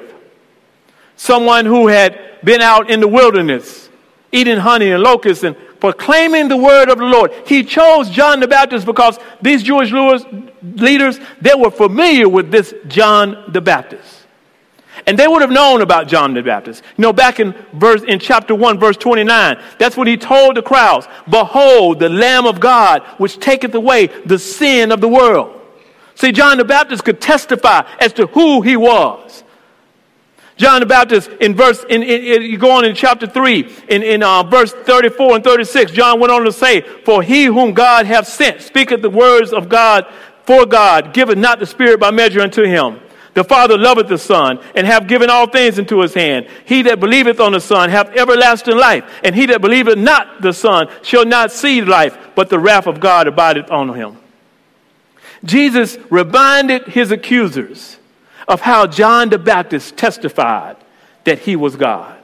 someone 1.17 1.67
who 1.67 1.89
had 1.89 2.19
been 2.45 2.61
out 2.61 2.91
in 2.91 3.01
the 3.01 3.09
wilderness 3.09 3.89
eating 4.35 4.59
honey 4.59 4.91
and 4.91 5.03
locusts 5.03 5.45
and 5.45 5.57
proclaiming 5.83 6.47
the 6.47 6.57
word 6.57 6.89
of 6.89 6.99
the 6.99 7.05
Lord. 7.05 7.33
He 7.45 7.65
chose 7.65 8.09
John 8.09 8.39
the 8.39 8.47
Baptist 8.47 8.87
because 8.87 9.19
these 9.43 9.65
Jewish 9.65 9.91
leaders, 9.91 11.19
they 11.41 11.57
were 11.57 11.73
familiar 11.73 12.29
with 12.29 12.53
this 12.53 12.73
John 12.87 13.51
the 13.53 13.61
Baptist. 13.61 14.25
And 15.09 15.19
they 15.19 15.27
would 15.27 15.43
have 15.43 15.51
known 15.51 15.81
about 15.81 16.07
John 16.07 16.35
the 16.35 16.43
Baptist. 16.45 16.85
You 16.97 17.03
know, 17.03 17.13
back 17.13 17.41
in 17.41 17.53
verse 17.73 18.05
in 18.05 18.21
chapter 18.21 18.55
1, 18.55 18.79
verse 18.79 18.97
29, 18.97 19.61
that's 19.81 19.97
when 19.97 20.07
he 20.07 20.17
told 20.17 20.57
the 20.57 20.63
crowds, 20.63 21.09
Behold, 21.29 21.99
the 21.99 22.09
Lamb 22.09 22.47
of 22.47 22.61
God, 22.61 23.03
which 23.19 23.41
taketh 23.41 23.75
away 23.75 24.07
the 24.25 24.39
sin 24.39 24.93
of 24.93 25.01
the 25.01 25.09
world. 25.09 25.61
See, 26.15 26.31
John 26.31 26.59
the 26.59 26.65
Baptist 26.65 27.05
could 27.05 27.21
testify 27.21 27.85
as 27.99 28.13
to 28.13 28.29
who 28.29 28.61
he 28.61 28.77
was. 28.77 29.43
John 30.63 30.79
the 30.79 30.87
Baptist, 30.87 31.29
in 31.41 31.57
verse, 31.57 31.85
in, 31.91 32.05
in, 32.05 32.23
in 32.23 32.43
you 32.43 32.57
go 32.57 32.71
on 32.71 32.85
in 32.85 32.95
chapter 32.95 33.27
3, 33.27 33.69
in, 33.89 34.05
in 34.05 34.23
uh, 34.23 34.45
verse 34.45 34.73
34 34.73 35.35
and 35.35 35.43
36, 35.43 35.91
John 35.91 36.21
went 36.21 36.33
on 36.33 36.45
to 36.45 36.53
say, 36.53 36.83
For 37.05 37.21
he 37.21 37.47
whom 37.47 37.75
God 37.75 38.07
hath 38.07 38.29
sent 38.29 38.63
speaketh 38.63 39.03
the 39.03 39.11
words 39.11 39.53
of 39.53 39.69
God 39.69 40.07
for 40.45 40.65
God, 40.65 41.13
giveth 41.13 41.37
not 41.37 41.59
the 41.59 41.67
Spirit 41.67 41.99
by 41.99 42.13
measure 42.13 42.41
unto 42.41 42.63
him. 42.63 43.01
The 43.35 43.43
Father 43.43 43.77
loveth 43.77 44.07
the 44.07 44.19
Son, 44.19 44.61
and 44.77 44.87
hath 44.87 45.09
given 45.09 45.31
all 45.31 45.49
things 45.49 45.81
into 45.81 46.01
his 46.01 46.15
hand. 46.15 46.47
He 46.65 46.83
that 46.83 47.01
believeth 47.01 47.41
on 47.41 47.51
the 47.51 47.61
Son 47.61 47.91
hath 47.91 48.11
everlasting 48.11 48.77
life, 48.77 49.03
and 49.25 49.35
he 49.35 49.47
that 49.47 49.63
believeth 49.63 49.99
not 49.99 50.43
the 50.43 50.53
Son 50.53 50.89
shall 51.03 51.25
not 51.25 51.51
see 51.51 51.83
life, 51.83 52.17
but 52.37 52.51
the 52.51 52.61
wrath 52.61 52.87
of 52.87 53.01
God 53.01 53.27
abideth 53.27 53.69
on 53.69 53.93
him. 53.97 54.17
Jesus 55.43 55.99
reminded 56.09 56.85
his 56.85 57.11
accusers 57.11 57.99
of 58.53 58.61
how 58.61 58.87
John 58.87 59.31
the 59.31 59.39
Baptist 59.39 59.97
testified 59.97 60.77
that 61.25 61.39
he 61.39 61.57
was 61.57 61.75
God, 61.75 62.19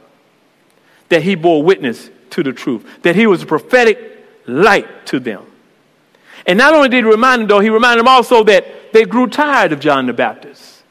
that 1.08 1.22
he 1.22 1.36
bore 1.36 1.62
witness 1.62 2.10
to 2.30 2.42
the 2.42 2.52
truth, 2.52 2.84
that 3.02 3.16
he 3.16 3.26
was 3.26 3.42
a 3.42 3.46
prophetic 3.46 3.98
light 4.46 5.06
to 5.06 5.20
them. 5.20 5.42
And 6.46 6.58
not 6.58 6.74
only 6.74 6.90
did 6.90 7.04
he 7.04 7.10
remind 7.10 7.40
them, 7.40 7.48
though, 7.48 7.60
he 7.60 7.70
reminded 7.70 8.00
them 8.00 8.08
also 8.08 8.44
that 8.44 8.92
they 8.92 9.04
grew 9.04 9.26
tired 9.26 9.72
of 9.72 9.80
John 9.80 10.04
the 10.04 10.12
Baptist. 10.12 10.82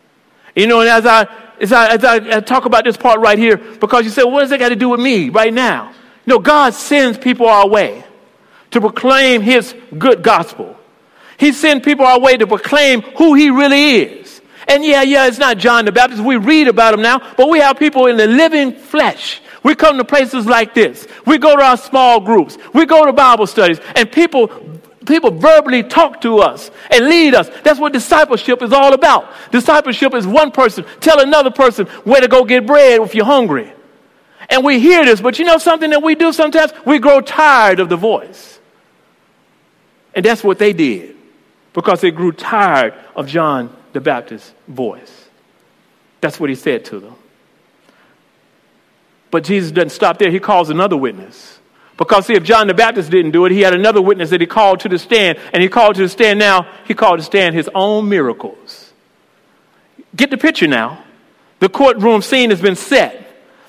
You 0.56 0.66
know, 0.66 0.80
and 0.80 0.90
as 0.90 1.06
I, 1.06 1.28
as 1.62 1.72
I, 1.72 1.88
as 1.94 2.04
I 2.04 2.40
talk 2.40 2.66
about 2.66 2.84
this 2.84 2.98
part 2.98 3.20
right 3.20 3.38
here, 3.38 3.58
because 3.58 4.06
you 4.06 4.10
say, 4.10 4.24
well, 4.24 4.34
what 4.34 4.42
does 4.42 4.50
that 4.50 4.60
got 4.60 4.70
to 4.70 4.76
do 4.76 4.90
with 4.90 5.00
me 5.00 5.30
right 5.30 5.54
now? 5.54 5.90
You 6.26 6.34
know, 6.34 6.40
God 6.40 6.74
sends 6.74 7.16
people 7.16 7.46
our 7.46 7.68
way 7.68 8.04
to 8.72 8.82
proclaim 8.82 9.44
his 9.44 9.76
good 9.96 10.24
gospel. 10.24 10.76
He 11.38 11.52
sends 11.52 11.86
people 11.86 12.08
our 12.08 12.20
way 12.20 12.38
to 12.38 12.48
proclaim 12.48 13.02
who 13.02 13.36
he 13.36 13.52
really 13.52 13.98
is. 13.98 14.27
And 14.68 14.84
yeah, 14.84 15.02
yeah, 15.02 15.28
it's 15.28 15.38
not 15.38 15.58
John 15.58 15.86
the 15.86 15.92
Baptist. 15.92 16.22
We 16.22 16.36
read 16.36 16.68
about 16.68 16.94
him 16.94 17.02
now, 17.02 17.20
but 17.38 17.50
we 17.50 17.60
have 17.60 17.80
people 17.80 18.08
in 18.08 18.18
the 18.18 18.28
living 18.28 18.74
flesh. 18.74 19.42
We 19.64 19.76
come 19.76 19.98
to 19.98 20.04
places 20.04 20.46
like 20.46 20.74
this. 20.74 21.08
We 21.26 21.38
go 21.38 21.56
to 21.56 21.64
our 21.64 21.78
small 21.78 22.20
groups. 22.20 22.58
We 22.74 22.86
go 22.86 23.06
to 23.06 23.14
Bible 23.14 23.48
studies, 23.48 23.80
and 23.96 24.12
people 24.12 24.50
people 25.06 25.32
verbally 25.32 25.84
talk 25.84 26.20
to 26.22 26.40
us 26.40 26.70
and 26.92 27.06
lead 27.06 27.34
us. 27.34 27.50
That's 27.64 27.80
what 27.80 27.94
discipleship 27.94 28.62
is 28.62 28.74
all 28.74 28.94
about. 28.94 29.32
Discipleship 29.52 30.14
is 30.14 30.28
one 30.28 30.52
person 30.52 30.86
tell 31.00 31.22
another 31.22 31.50
person 31.50 31.88
where 32.04 32.20
to 32.20 32.28
go 32.28 32.44
get 32.44 32.68
bread 32.68 33.02
if 33.02 33.16
you're 33.16 33.26
hungry. 33.26 33.72
And 34.50 34.64
we 34.64 34.80
hear 34.80 35.04
this, 35.06 35.20
but 35.20 35.40
you 35.40 35.46
know 35.46 35.58
something 35.58 35.90
that 35.90 36.04
we 36.04 36.16
do 36.16 36.32
sometimes? 36.32 36.72
We 36.86 37.00
grow 37.00 37.22
tired 37.22 37.80
of 37.80 37.90
the 37.90 37.98
voice. 37.98 38.60
And 40.14 40.26
that's 40.26 40.44
what 40.44 40.60
they 40.60 40.74
did 40.74 41.16
because 41.74 42.02
they 42.02 42.12
grew 42.12 42.32
tired 42.32 42.94
of 43.16 43.28
John 43.28 43.76
the 43.98 44.02
Baptist's 44.02 44.54
voice. 44.68 45.26
That's 46.22 46.40
what 46.40 46.52
he 46.52 46.56
said 46.56 46.86
to 46.86 47.00
them. 47.00 47.16
But 49.32 49.44
Jesus 49.44 49.72
doesn't 49.72 49.90
stop 49.90 50.20
there. 50.20 50.30
He 50.30 50.40
calls 50.40 50.70
another 50.70 50.96
witness. 50.96 51.58
Because 51.98 52.28
see, 52.28 52.36
if 52.36 52.44
John 52.44 52.68
the 52.68 52.76
Baptist 52.76 53.10
didn't 53.10 53.32
do 53.32 53.46
it, 53.46 53.52
he 53.52 53.62
had 53.62 53.74
another 53.74 54.00
witness 54.00 54.30
that 54.30 54.40
he 54.40 54.46
called 54.46 54.82
to 54.82 54.90
the 54.90 55.00
stand, 55.00 55.40
and 55.52 55.64
he 55.64 55.68
called 55.68 55.96
to 55.96 56.04
the 56.04 56.10
stand 56.10 56.38
now, 56.38 56.72
he 56.86 56.94
called 56.94 57.18
to 57.18 57.26
stand 57.26 57.56
his 57.56 57.68
own 57.74 58.08
miracles. 58.08 58.94
Get 60.16 60.30
the 60.30 60.38
picture 60.38 60.68
now. 60.68 61.04
The 61.58 61.70
courtroom 61.70 62.22
scene 62.22 62.52
has 62.52 62.62
been 62.62 62.76
set. 62.76 63.28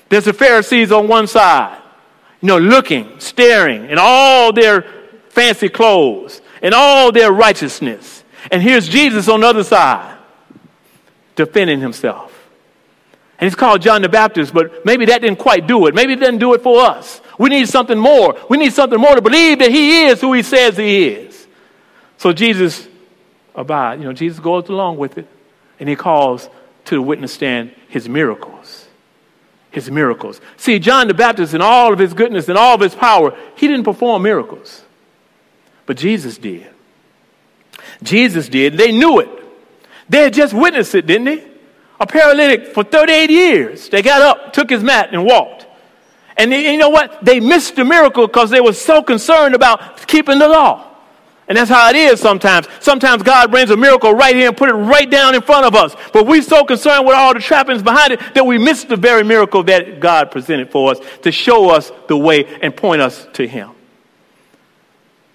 There's 0.09 0.25
the 0.25 0.33
Pharisees 0.33 0.91
on 0.91 1.07
one 1.07 1.25
side, 1.25 1.81
you 2.39 2.47
know, 2.47 2.59
looking, 2.59 3.19
staring, 3.19 3.89
in 3.89 3.97
all 3.99 4.53
their 4.53 4.85
fancy 5.29 5.69
clothes, 5.69 6.39
and 6.61 6.75
all 6.75 7.11
their 7.11 7.31
righteousness. 7.31 8.23
And 8.51 8.61
here's 8.61 8.87
Jesus 8.87 9.27
on 9.27 9.41
the 9.41 9.47
other 9.47 9.63
side, 9.63 10.18
defending 11.39 11.79
himself. 11.79 12.35
And 13.39 13.47
he's 13.47 13.55
called 13.55 13.81
John 13.81 14.01
the 14.01 14.09
Baptist, 14.09 14.53
but 14.53 14.85
maybe 14.85 15.05
that 15.05 15.21
didn't 15.21 15.39
quite 15.39 15.65
do 15.65 15.87
it. 15.87 15.95
Maybe 15.95 16.13
it 16.13 16.19
didn't 16.19 16.39
do 16.39 16.53
it 16.53 16.61
for 16.61 16.81
us. 16.81 17.21
We 17.37 17.49
need 17.49 17.69
something 17.69 17.97
more. 17.97 18.37
We 18.49 18.57
need 18.57 18.73
something 18.73 18.99
more 18.99 19.15
to 19.15 19.21
believe 19.21 19.59
that 19.59 19.71
he 19.71 20.07
is 20.07 20.19
who 20.19 20.33
he 20.33 20.43
says 20.43 20.75
he 20.75 21.07
is. 21.07 21.47
So 22.17 22.33
Jesus 22.33 22.85
abide. 23.55 23.99
You 23.99 24.05
know, 24.05 24.13
Jesus 24.13 24.39
goes 24.41 24.67
along 24.67 24.97
with 24.97 25.17
it, 25.17 25.27
and 25.79 25.87
he 25.87 25.95
calls 25.95 26.49
to 26.85 26.95
the 26.95 27.01
witness 27.01 27.31
stand 27.31 27.73
his 27.87 28.09
miracles. 28.09 28.87
His 29.71 29.89
miracles. 29.89 30.41
See, 30.57 30.77
John 30.79 31.07
the 31.07 31.13
Baptist, 31.13 31.53
in 31.53 31.61
all 31.61 31.93
of 31.93 31.99
his 31.99 32.13
goodness 32.13 32.49
and 32.49 32.57
all 32.57 32.75
of 32.75 32.81
his 32.81 32.93
power, 32.93 33.37
he 33.55 33.67
didn't 33.67 33.85
perform 33.85 34.23
miracles. 34.23 34.83
But 35.85 35.95
Jesus 35.95 36.37
did. 36.37 36.67
Jesus 38.03 38.49
did. 38.49 38.73
They 38.77 38.91
knew 38.91 39.19
it. 39.19 39.38
They 40.09 40.23
had 40.23 40.33
just 40.33 40.53
witnessed 40.53 40.95
it, 40.95 41.05
didn't 41.05 41.25
they? 41.25 41.47
A 41.99 42.07
paralytic 42.07 42.73
for 42.73 42.83
38 42.83 43.29
years. 43.29 43.89
They 43.89 44.01
got 44.01 44.21
up, 44.21 44.53
took 44.53 44.69
his 44.69 44.83
mat, 44.83 45.09
and 45.11 45.23
walked. 45.23 45.67
And 46.35 46.51
you 46.51 46.77
know 46.77 46.89
what? 46.89 47.23
They 47.23 47.39
missed 47.39 47.75
the 47.75 47.83
miracle 47.83 48.25
because 48.25 48.49
they 48.49 48.61
were 48.61 48.73
so 48.73 49.03
concerned 49.03 49.55
about 49.55 50.07
keeping 50.07 50.39
the 50.39 50.47
law. 50.47 50.85
And 51.49 51.57
that's 51.57 51.69
how 51.69 51.89
it 51.89 51.95
is 51.95 52.19
sometimes. 52.19 52.67
Sometimes 52.79 53.23
God 53.23 53.49
brings 53.51 53.71
a 53.71 53.77
miracle 53.77 54.13
right 54.13 54.35
here 54.35 54.47
and 54.47 54.55
put 54.55 54.69
it 54.69 54.73
right 54.73 55.09
down 55.09 55.33
in 55.33 55.41
front 55.41 55.65
of 55.65 55.75
us. 55.75 55.95
But 56.13 56.27
we're 56.27 56.43
so 56.43 56.63
concerned 56.63 57.07
with 57.07 57.15
all 57.15 57.33
the 57.33 57.39
trappings 57.39 57.81
behind 57.81 58.13
it 58.13 58.21
that 58.35 58.45
we 58.45 58.59
miss 58.59 58.83
the 58.83 58.95
very 58.95 59.23
miracle 59.23 59.63
that 59.63 59.99
God 59.99 60.31
presented 60.31 60.71
for 60.71 60.91
us 60.91 60.99
to 61.23 61.31
show 61.31 61.71
us 61.71 61.91
the 62.07 62.15
way 62.15 62.45
and 62.61 62.75
point 62.75 63.01
us 63.01 63.27
to 63.33 63.47
Him. 63.47 63.71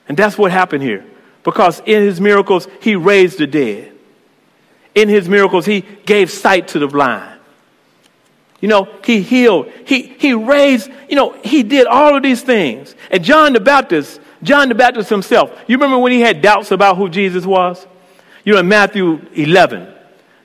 And 0.09 0.17
that's 0.17 0.39
what 0.39 0.53
happened 0.53 0.85
here. 0.85 1.05
Because 1.43 1.81
in 1.85 2.03
His 2.03 2.21
miracles, 2.21 2.69
He 2.81 2.95
raised 2.95 3.39
the 3.39 3.47
dead. 3.49 3.94
In 4.95 5.09
His 5.09 5.29
miracles, 5.29 5.67
He 5.67 5.81
gave 5.81 6.31
sight 6.31 6.69
to 6.69 6.79
the 6.79 6.87
blind. 6.87 7.35
You 8.65 8.69
know, 8.69 8.89
he 9.05 9.21
healed. 9.21 9.71
He, 9.85 10.05
he 10.05 10.33
raised, 10.33 10.91
you 11.11 11.17
know, 11.17 11.33
he 11.45 11.63
did 11.63 11.87
all 11.87 12.17
of 12.17 12.23
these 12.23 12.41
things. 12.41 12.95
And 13.11 13.23
John 13.23 13.53
the 13.53 13.61
Baptist, 13.61 14.19
John 14.43 14.71
the 14.71 14.75
Baptist 14.75 15.11
himself, 15.11 15.51
you 15.67 15.77
remember 15.77 15.99
when 15.99 16.13
he 16.13 16.23
had 16.23 16.41
doubts 16.41 16.71
about 16.71 16.97
who 16.97 17.11
Jesus 17.11 17.45
was? 17.45 17.87
You 18.43 18.55
know, 18.55 18.61
in 18.61 18.69
Matthew 18.69 19.21
11, 19.35 19.93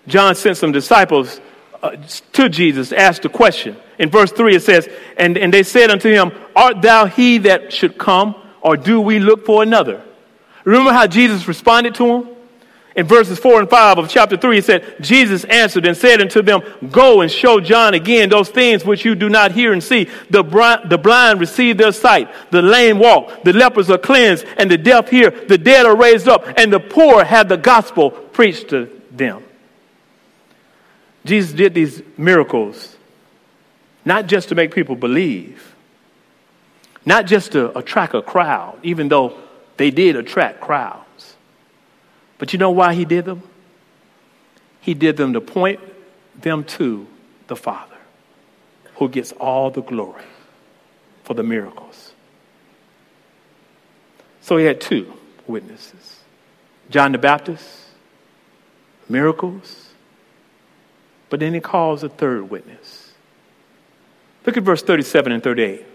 John 0.08 0.36
sent 0.36 0.58
some 0.58 0.74
disciples 0.74 1.40
uh, 1.82 1.96
to 2.34 2.50
Jesus, 2.50 2.92
asked 2.92 3.24
a 3.24 3.30
question. 3.30 3.78
In 3.98 4.10
verse 4.10 4.34
3, 4.34 4.56
it 4.56 4.64
says, 4.64 4.90
and, 5.16 5.38
and 5.38 5.54
they 5.54 5.64
said 5.64 5.90
unto 5.90 6.10
him, 6.10 6.34
Art 6.58 6.82
thou 6.82 7.06
he 7.06 7.38
that 7.38 7.72
should 7.72 7.98
come, 7.98 8.36
or 8.60 8.76
do 8.76 9.00
we 9.00 9.20
look 9.20 9.46
for 9.46 9.64
another? 9.64 10.04
Remember 10.66 10.92
how 10.92 11.08
Jesus 11.08 11.48
responded 11.48 11.96
to 11.96 12.06
him? 12.06 12.30
In 12.96 13.06
verses 13.06 13.38
4 13.38 13.62
and 13.62 13.70
5 13.70 14.00
of 14.00 14.10
chapter 14.10 14.36
3, 14.36 14.56
he 14.56 14.62
said, 14.62 14.96
Jesus 15.00 15.44
answered 15.46 15.86
and 15.86 15.96
said 15.96 16.22
unto 16.22 16.42
them, 16.42 16.62
Go 16.92 17.22
and 17.22 17.32
show 17.32 17.60
John 17.60 17.94
again 17.94 18.30
those 18.30 18.50
things 18.50 18.84
which 18.84 19.06
you 19.06 19.14
do 19.14 19.30
not 19.30 19.52
hear 19.52 19.74
and 19.74 19.84
see. 19.84 20.10
The, 20.30 20.44
blind, 20.44 20.90
the 20.90 20.98
blind 20.98 21.40
receive 21.40 21.78
their 21.78 21.92
sight, 21.92 22.30
the 22.52 22.64
lame 22.64 22.98
walk, 22.98 23.44
the 23.44 23.54
lepers 23.54 23.90
are 23.92 24.00
cleansed, 24.00 24.46
and 24.58 24.72
the 24.72 24.78
deaf 24.78 25.10
hear, 25.10 25.30
the 25.30 25.58
dead 25.58 25.86
are 25.86 25.96
raised 25.96 26.28
up, 26.28 26.46
and 26.58 26.74
the 26.74 26.80
poor 26.80 27.24
have 27.24 27.48
the 27.48 27.58
gospel 27.58 28.10
preached 28.10 28.70
to 28.70 28.90
them. 29.12 29.44
Jesus 31.26 31.54
did 31.54 31.76
these 31.76 32.02
miracles 32.18 32.96
not 34.04 34.26
just 34.26 34.50
to 34.50 34.56
make 34.56 34.74
people 34.74 34.96
believe, 34.96 35.76
not 37.06 37.28
just 37.28 37.52
to 37.52 37.78
attract 37.78 38.16
a 38.16 38.22
crowd, 38.22 38.80
even 38.82 39.10
though 39.10 39.38
they 39.78 39.92
did 39.92 40.16
attract 40.16 40.60
crowds 40.60 41.06
but 42.40 42.52
you 42.54 42.58
know 42.58 42.72
why 42.72 42.96
he 42.96 43.06
did 43.06 43.26
them? 43.26 43.44
He 44.82 44.96
did 44.96 45.18
them 45.18 45.34
to 45.34 45.42
point 45.42 45.80
them 46.42 46.64
to 46.64 47.06
the 47.48 47.56
Father, 47.56 47.98
who 48.96 49.10
gets 49.10 49.32
all 49.34 49.70
the 49.70 49.82
glory 49.82 50.24
for 51.24 51.36
the 51.36 51.44
miracles. 51.44 52.14
So 54.42 54.58
he 54.58 54.66
had 54.66 54.82
two 54.82 55.14
witnesses 55.46 56.22
John 56.90 57.12
the 57.12 57.18
Baptist, 57.18 57.68
miracles, 59.08 59.90
but 61.30 61.40
then 61.40 61.54
he 61.54 61.60
calls 61.60 62.04
a 62.04 62.10
third 62.10 62.50
witness. 62.50 63.12
Look 64.46 64.58
at 64.58 64.64
verse 64.64 64.82
37 64.82 65.34
and 65.34 65.44
38. 65.44 65.86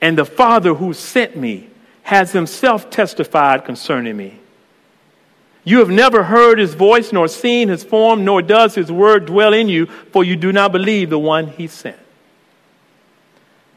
And 0.00 0.18
the 0.18 0.24
Father 0.24 0.74
who 0.74 0.92
sent 0.92 1.36
me 1.36 1.68
has 2.02 2.32
himself 2.32 2.90
testified 2.90 3.64
concerning 3.64 4.16
me. 4.16 4.39
You 5.64 5.78
have 5.80 5.90
never 5.90 6.24
heard 6.24 6.58
his 6.58 6.74
voice, 6.74 7.12
nor 7.12 7.28
seen 7.28 7.68
his 7.68 7.84
form, 7.84 8.24
nor 8.24 8.40
does 8.40 8.74
his 8.74 8.90
word 8.90 9.26
dwell 9.26 9.52
in 9.52 9.68
you, 9.68 9.86
for 9.86 10.24
you 10.24 10.36
do 10.36 10.52
not 10.52 10.72
believe 10.72 11.10
the 11.10 11.18
one 11.18 11.48
he 11.48 11.66
sent. 11.66 11.98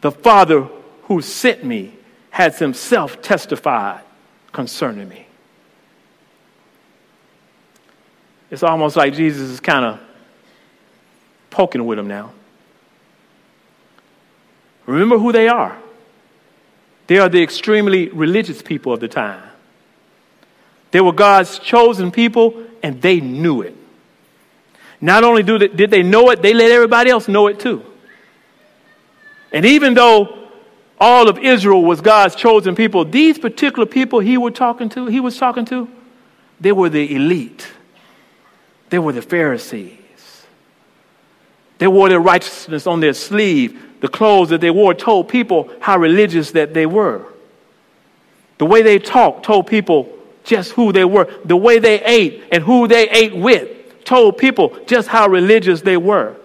The 0.02 0.12
Father 0.12 0.68
who 1.04 1.22
sent 1.22 1.64
me 1.64 1.94
has 2.30 2.60
himself 2.60 3.22
testified 3.22 4.02
concerning 4.52 5.10
me. 5.10 5.28
It's 8.50 8.64
almost 8.64 8.96
like 8.96 9.14
Jesus 9.14 9.50
is 9.50 9.60
kind 9.60 9.86
of 9.86 10.00
poking 11.50 11.86
with 11.86 11.98
them 11.98 12.08
now. 12.08 12.32
Remember 14.86 15.18
who 15.18 15.32
they 15.32 15.48
are. 15.48 15.78
They 17.08 17.18
are 17.18 17.30
the 17.30 17.42
extremely 17.42 18.10
religious 18.10 18.62
people 18.62 18.94
of 18.94 19.00
the 19.00 19.08
time. 19.08 19.44
They 20.94 21.02
were 21.02 21.12
God's 21.12 21.58
chosen 21.58 22.12
people, 22.12 22.64
and 22.84 23.02
they 23.02 23.20
knew 23.20 23.64
it. 23.64 23.76
Not 25.02 25.24
only 25.24 25.42
did 25.42 25.90
they 25.90 26.04
know 26.04 26.30
it, 26.30 26.44
they 26.44 26.54
let 26.54 26.70
everybody 26.72 27.10
else 27.10 27.28
know 27.28 27.48
it 27.48 27.60
too. 27.60 27.84
And 29.52 29.66
even 29.66 29.96
though 29.96 30.50
all 31.00 31.28
of 31.28 31.40
Israel 31.40 31.84
was 31.84 32.00
God's 32.00 32.36
chosen 32.36 32.76
people, 32.76 33.06
these 33.06 33.40
particular 33.40 33.88
people 33.88 34.20
he 34.20 34.38
was 34.38 34.54
talking 34.54 34.88
to, 34.90 35.08
he 35.08 35.20
was 35.20 35.36
talking 35.36 35.66
to, 35.66 35.90
they 36.62 36.72
were 36.72 36.90
the 36.90 37.16
elite. 37.16 37.68
They 38.92 39.00
were 39.00 39.14
the 39.14 39.24
Pharisees. 39.24 39.98
They 41.80 41.88
wore 41.88 42.08
their 42.08 42.20
righteousness 42.20 42.86
on 42.86 43.00
their 43.00 43.14
sleeve. 43.14 43.82
The 44.00 44.10
clothes 44.10 44.50
that 44.50 44.62
they 44.62 44.70
wore 44.70 44.94
told 44.94 45.28
people 45.28 45.72
how 45.80 45.98
religious 45.98 46.52
that 46.52 46.76
they 46.76 46.86
were. 46.86 47.26
The 48.60 48.68
way 48.68 48.84
they 48.84 49.00
talked 49.00 49.44
told 49.44 49.66
people 49.66 50.20
just 50.44 50.72
who 50.72 50.92
they 50.92 51.06
were. 51.06 51.34
The 51.46 51.58
way 51.58 51.80
they 51.80 52.02
ate 52.04 52.44
and 52.52 52.64
who 52.64 52.88
they 52.88 53.10
ate 53.10 53.36
with 53.36 54.04
told 54.06 54.38
people 54.38 54.78
just 54.86 55.08
how 55.08 55.28
religious 55.28 55.82
they 55.82 55.98
were. 55.98 56.36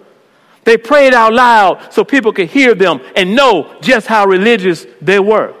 They 0.63 0.77
prayed 0.77 1.13
out 1.13 1.33
loud 1.33 1.93
so 1.93 2.03
people 2.03 2.33
could 2.33 2.49
hear 2.49 2.75
them 2.75 3.01
and 3.15 3.35
know 3.35 3.75
just 3.81 4.07
how 4.07 4.25
religious 4.25 4.85
they 5.01 5.19
were. 5.19 5.55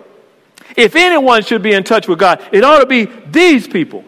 If 0.75 0.95
anyone 0.95 1.43
should 1.43 1.63
be 1.63 1.73
in 1.73 1.83
touch 1.83 2.07
with 2.07 2.19
God, 2.19 2.47
it 2.51 2.63
ought 2.63 2.79
to 2.79 2.85
be 2.85 3.05
these 3.05 3.67
people. 3.67 4.03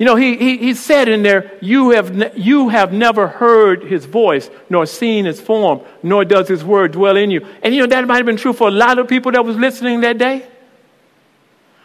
You 0.00 0.06
know, 0.06 0.16
he, 0.16 0.36
he, 0.36 0.56
he 0.56 0.74
said 0.74 1.08
in 1.08 1.22
there, 1.22 1.58
you 1.60 1.90
have, 1.90 2.14
ne- 2.14 2.32
you 2.34 2.70
have 2.70 2.90
never 2.90 3.28
heard 3.28 3.82
his 3.84 4.06
voice, 4.06 4.48
nor 4.70 4.86
seen 4.86 5.26
his 5.26 5.38
form, 5.38 5.82
nor 6.02 6.24
does 6.24 6.48
his 6.48 6.64
word 6.64 6.92
dwell 6.92 7.18
in 7.18 7.30
you. 7.30 7.46
And 7.62 7.74
you 7.74 7.82
know, 7.82 7.86
that 7.86 8.06
might 8.06 8.16
have 8.16 8.26
been 8.26 8.38
true 8.38 8.54
for 8.54 8.68
a 8.68 8.70
lot 8.70 8.98
of 8.98 9.08
people 9.08 9.32
that 9.32 9.44
was 9.44 9.56
listening 9.56 10.00
that 10.00 10.16
day. 10.16 10.48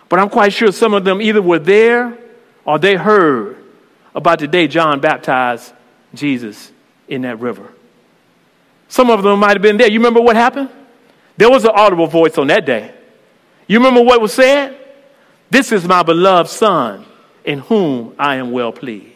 But 0.09 0.19
I'm 0.19 0.29
quite 0.29 0.53
sure 0.53 0.71
some 0.71 0.93
of 0.93 1.03
them 1.03 1.21
either 1.21 1.41
were 1.41 1.59
there 1.59 2.17
or 2.63 2.79
they 2.79 2.95
heard 2.95 3.57
about 4.13 4.39
the 4.39 4.47
day 4.47 4.67
John 4.67 4.99
baptized 4.99 5.73
Jesus 6.13 6.71
in 7.07 7.23
that 7.23 7.39
river. 7.39 7.67
Some 8.87 9.09
of 9.09 9.23
them 9.23 9.39
might 9.39 9.53
have 9.53 9.61
been 9.61 9.77
there. 9.77 9.89
You 9.89 9.99
remember 9.99 10.21
what 10.21 10.35
happened? 10.35 10.69
There 11.37 11.49
was 11.49 11.65
an 11.65 11.71
audible 11.73 12.07
voice 12.07 12.37
on 12.37 12.47
that 12.47 12.65
day. 12.65 12.93
You 13.67 13.79
remember 13.79 14.01
what 14.01 14.21
was 14.21 14.33
said? 14.33 14.77
This 15.49 15.71
is 15.71 15.85
my 15.85 16.03
beloved 16.03 16.49
Son 16.49 17.05
in 17.43 17.59
whom 17.59 18.15
I 18.17 18.35
am 18.35 18.51
well 18.51 18.71
pleased. 18.71 19.11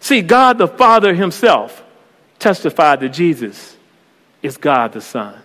See, 0.00 0.20
God 0.20 0.58
the 0.58 0.68
Father 0.68 1.14
Himself 1.14 1.82
testified 2.38 3.00
that 3.00 3.10
Jesus 3.10 3.76
is 4.42 4.56
God 4.56 4.92
the 4.92 5.00
Son. 5.00 5.40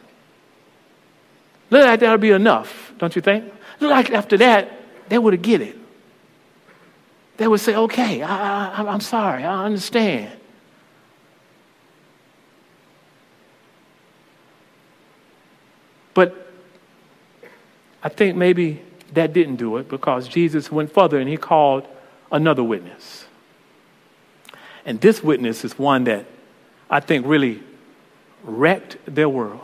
Look 1.70 1.86
like 1.86 2.00
that 2.00 2.20
be 2.20 2.32
enough, 2.32 2.87
don't 2.98 3.16
you 3.16 3.22
think? 3.22 3.46
Look 3.80 3.92
like 3.92 4.12
after 4.12 4.38
that, 4.38 4.72
they 5.10 5.18
would 5.18 5.34
have 5.34 5.42
get 5.42 5.62
it. 5.62 5.78
They 7.38 7.48
would 7.48 7.60
say, 7.60 7.76
okay, 7.76 8.24
I, 8.24 8.82
I, 8.82 8.88
I'm 8.88 9.02
sorry, 9.02 9.44
I 9.44 9.66
understand. 9.66 10.32
But 16.14 16.52
I 18.02 18.10
think 18.10 18.36
maybe 18.36 18.82
that 19.14 19.34
didn't 19.34 19.58
do 19.58 19.78
it 19.78 19.88
because 19.88 20.28
Jesus 20.28 20.72
went 20.72 20.92
further 20.92 21.20
and 21.20 21.30
he 21.30 21.38
called 21.38 21.88
another 22.32 22.64
witness. 22.64 23.26
And 24.84 25.00
this 25.00 25.22
witness 25.22 25.64
is 25.64 25.78
one 25.78 26.06
that 26.06 26.26
I 26.90 27.02
think 27.02 27.28
really 27.28 27.62
wrecked 28.44 28.98
their 29.06 29.30
world. 29.30 29.60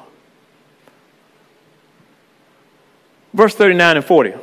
Verse 3.33 3.55
39 3.55 3.97
and 3.97 4.05
40. 4.05 4.33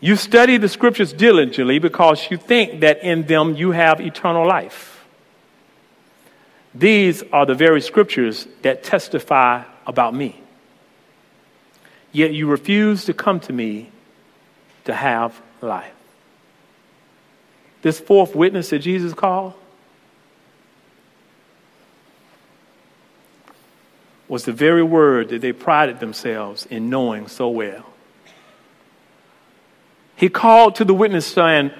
You 0.00 0.16
study 0.16 0.58
the 0.58 0.68
scriptures 0.68 1.12
diligently 1.12 1.78
because 1.78 2.30
you 2.30 2.36
think 2.36 2.80
that 2.80 3.02
in 3.02 3.26
them 3.26 3.56
you 3.56 3.70
have 3.70 4.00
eternal 4.00 4.46
life. 4.46 5.04
These 6.74 7.22
are 7.32 7.46
the 7.46 7.54
very 7.54 7.80
scriptures 7.80 8.46
that 8.62 8.82
testify 8.82 9.64
about 9.86 10.14
me 10.14 10.40
yet 12.14 12.32
you 12.32 12.46
refuse 12.46 13.04
to 13.04 13.12
come 13.12 13.40
to 13.40 13.52
me 13.52 13.90
to 14.84 14.94
have 14.94 15.38
life. 15.60 15.92
This 17.82 18.00
fourth 18.00 18.34
witness 18.34 18.70
that 18.70 18.78
Jesus 18.78 19.12
called 19.12 19.52
was 24.28 24.44
the 24.44 24.52
very 24.52 24.82
word 24.82 25.28
that 25.28 25.40
they 25.40 25.52
prided 25.52 26.00
themselves 26.00 26.66
in 26.66 26.88
knowing 26.88 27.28
so 27.28 27.48
well. 27.48 27.86
He 30.16 30.28
called 30.28 30.76
to 30.76 30.84
the 30.84 30.94
witness 30.94 31.26
saying, 31.26 31.72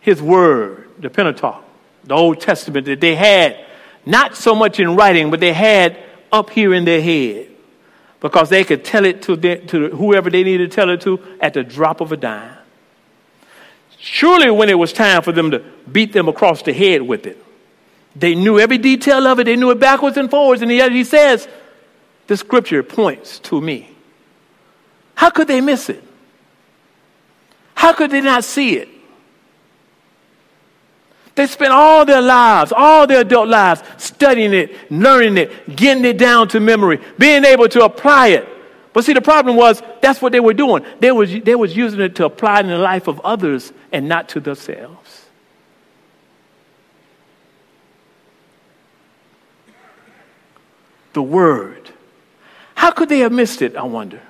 his 0.00 0.22
word, 0.22 0.88
the 0.98 1.10
Pentateuch, 1.10 1.62
the 2.04 2.14
Old 2.14 2.40
Testament 2.40 2.86
that 2.86 3.00
they 3.00 3.14
had, 3.14 3.56
not 4.06 4.36
so 4.36 4.54
much 4.54 4.80
in 4.80 4.96
writing, 4.96 5.30
but 5.30 5.40
they 5.40 5.52
had 5.52 5.96
up 6.32 6.50
here 6.50 6.74
in 6.74 6.84
their 6.84 7.00
head 7.02 7.48
because 8.20 8.48
they 8.48 8.64
could 8.64 8.84
tell 8.84 9.04
it 9.04 9.22
to, 9.22 9.36
the, 9.36 9.56
to 9.56 9.90
whoever 9.90 10.30
they 10.30 10.42
needed 10.42 10.70
to 10.70 10.74
tell 10.74 10.90
it 10.90 11.00
to 11.02 11.20
at 11.40 11.54
the 11.54 11.62
drop 11.62 12.00
of 12.00 12.12
a 12.12 12.16
dime. 12.16 12.56
Surely, 13.98 14.50
when 14.50 14.68
it 14.68 14.78
was 14.78 14.92
time 14.92 15.22
for 15.22 15.30
them 15.30 15.50
to 15.52 15.60
beat 15.90 16.12
them 16.12 16.28
across 16.28 16.62
the 16.62 16.72
head 16.72 17.02
with 17.02 17.26
it, 17.26 17.42
they 18.16 18.34
knew 18.34 18.58
every 18.58 18.78
detail 18.78 19.26
of 19.26 19.38
it, 19.38 19.44
they 19.44 19.56
knew 19.56 19.70
it 19.70 19.78
backwards 19.78 20.16
and 20.16 20.28
forwards, 20.30 20.62
and 20.62 20.70
he 20.70 21.04
says, 21.04 21.48
The 22.26 22.36
scripture 22.36 22.82
points 22.82 23.38
to 23.40 23.60
me. 23.60 23.90
How 25.14 25.30
could 25.30 25.48
they 25.48 25.60
miss 25.60 25.88
it? 25.88 26.02
How 27.74 27.92
could 27.92 28.10
they 28.10 28.20
not 28.20 28.44
see 28.44 28.76
it? 28.76 28.88
They 31.34 31.46
spent 31.46 31.72
all 31.72 32.04
their 32.04 32.20
lives, 32.20 32.72
all 32.76 33.06
their 33.06 33.22
adult 33.22 33.48
lives, 33.48 33.82
studying 33.96 34.52
it, 34.52 34.90
learning 34.90 35.38
it, 35.38 35.76
getting 35.76 36.04
it 36.04 36.18
down 36.18 36.48
to 36.48 36.60
memory, 36.60 37.00
being 37.18 37.44
able 37.44 37.68
to 37.70 37.84
apply 37.84 38.28
it. 38.28 38.48
But 38.92 39.04
see, 39.04 39.14
the 39.14 39.22
problem 39.22 39.56
was 39.56 39.82
that's 40.02 40.20
what 40.20 40.32
they 40.32 40.40
were 40.40 40.52
doing. 40.52 40.84
They 41.00 41.10
was, 41.10 41.32
they 41.32 41.54
was 41.54 41.74
using 41.74 42.00
it 42.00 42.14
to 42.16 42.26
apply 42.26 42.58
it 42.58 42.66
in 42.66 42.68
the 42.68 42.78
life 42.78 43.08
of 43.08 43.20
others 43.20 43.72
and 43.90 44.08
not 44.08 44.28
to 44.30 44.40
themselves. 44.40 45.26
The 51.14 51.22
Word 51.22 51.90
How 52.82 52.90
could 52.90 53.08
they 53.08 53.20
have 53.20 53.30
missed 53.30 53.62
it, 53.62 53.76
I 53.76 53.84
wonder? 53.84 54.20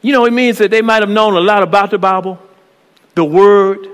You 0.00 0.12
know, 0.12 0.24
it 0.24 0.32
means 0.32 0.56
that 0.56 0.70
they 0.70 0.80
might 0.80 1.02
have 1.02 1.10
known 1.10 1.34
a 1.34 1.40
lot 1.40 1.62
about 1.62 1.90
the 1.90 1.98
Bible, 1.98 2.38
the 3.14 3.22
Word, 3.22 3.86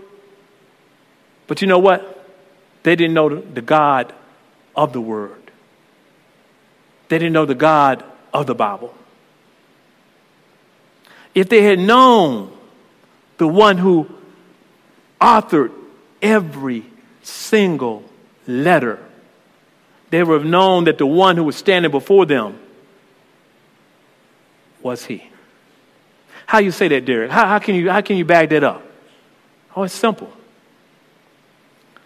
but 1.49 1.61
you 1.61 1.67
know 1.67 1.81
what? 1.81 2.29
They 2.85 2.95
didn't 2.95 3.15
know 3.15 3.41
the 3.41 3.61
God 3.61 4.15
of 4.77 4.93
the 4.93 5.01
Word. 5.01 5.51
They 7.09 7.19
didn't 7.19 7.33
know 7.33 7.45
the 7.45 7.57
God 7.57 8.05
of 8.33 8.47
the 8.47 8.55
Bible. 8.55 8.95
If 11.35 11.49
they 11.49 11.63
had 11.63 11.81
known 11.81 12.57
the 13.39 13.49
one 13.49 13.79
who 13.79 14.09
authored 15.21 15.73
every 16.23 16.85
single 17.25 18.05
letter, 18.47 19.01
they 20.13 20.23
would 20.23 20.43
have 20.43 20.49
known 20.49 20.85
that 20.85 20.99
the 20.99 21.07
one 21.07 21.39
who 21.39 21.45
was 21.45 21.57
standing 21.57 21.91
before 21.91 22.27
them 22.27 22.61
was 24.83 25.07
he. 25.07 25.27
How 26.45 26.59
you 26.59 26.71
say 26.71 26.87
that, 26.89 27.07
Derek? 27.07 27.31
How, 27.31 27.47
how, 27.47 27.59
can 27.59 27.75
you, 27.75 27.91
how 27.91 28.03
can 28.03 28.19
you 28.19 28.25
back 28.27 28.51
that 28.51 28.63
up? 28.63 28.83
Oh, 29.75 29.85
it's 29.85 29.95
simple. 29.95 30.31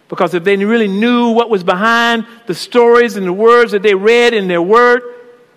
Because 0.07 0.33
if 0.33 0.45
they 0.45 0.55
really 0.55 0.87
knew 0.87 1.31
what 1.31 1.49
was 1.49 1.65
behind 1.65 2.25
the 2.45 2.55
stories 2.55 3.17
and 3.17 3.27
the 3.27 3.33
words 3.33 3.73
that 3.73 3.81
they 3.81 3.93
read 3.93 4.33
in 4.33 4.47
their 4.47 4.61
word, 4.61 5.01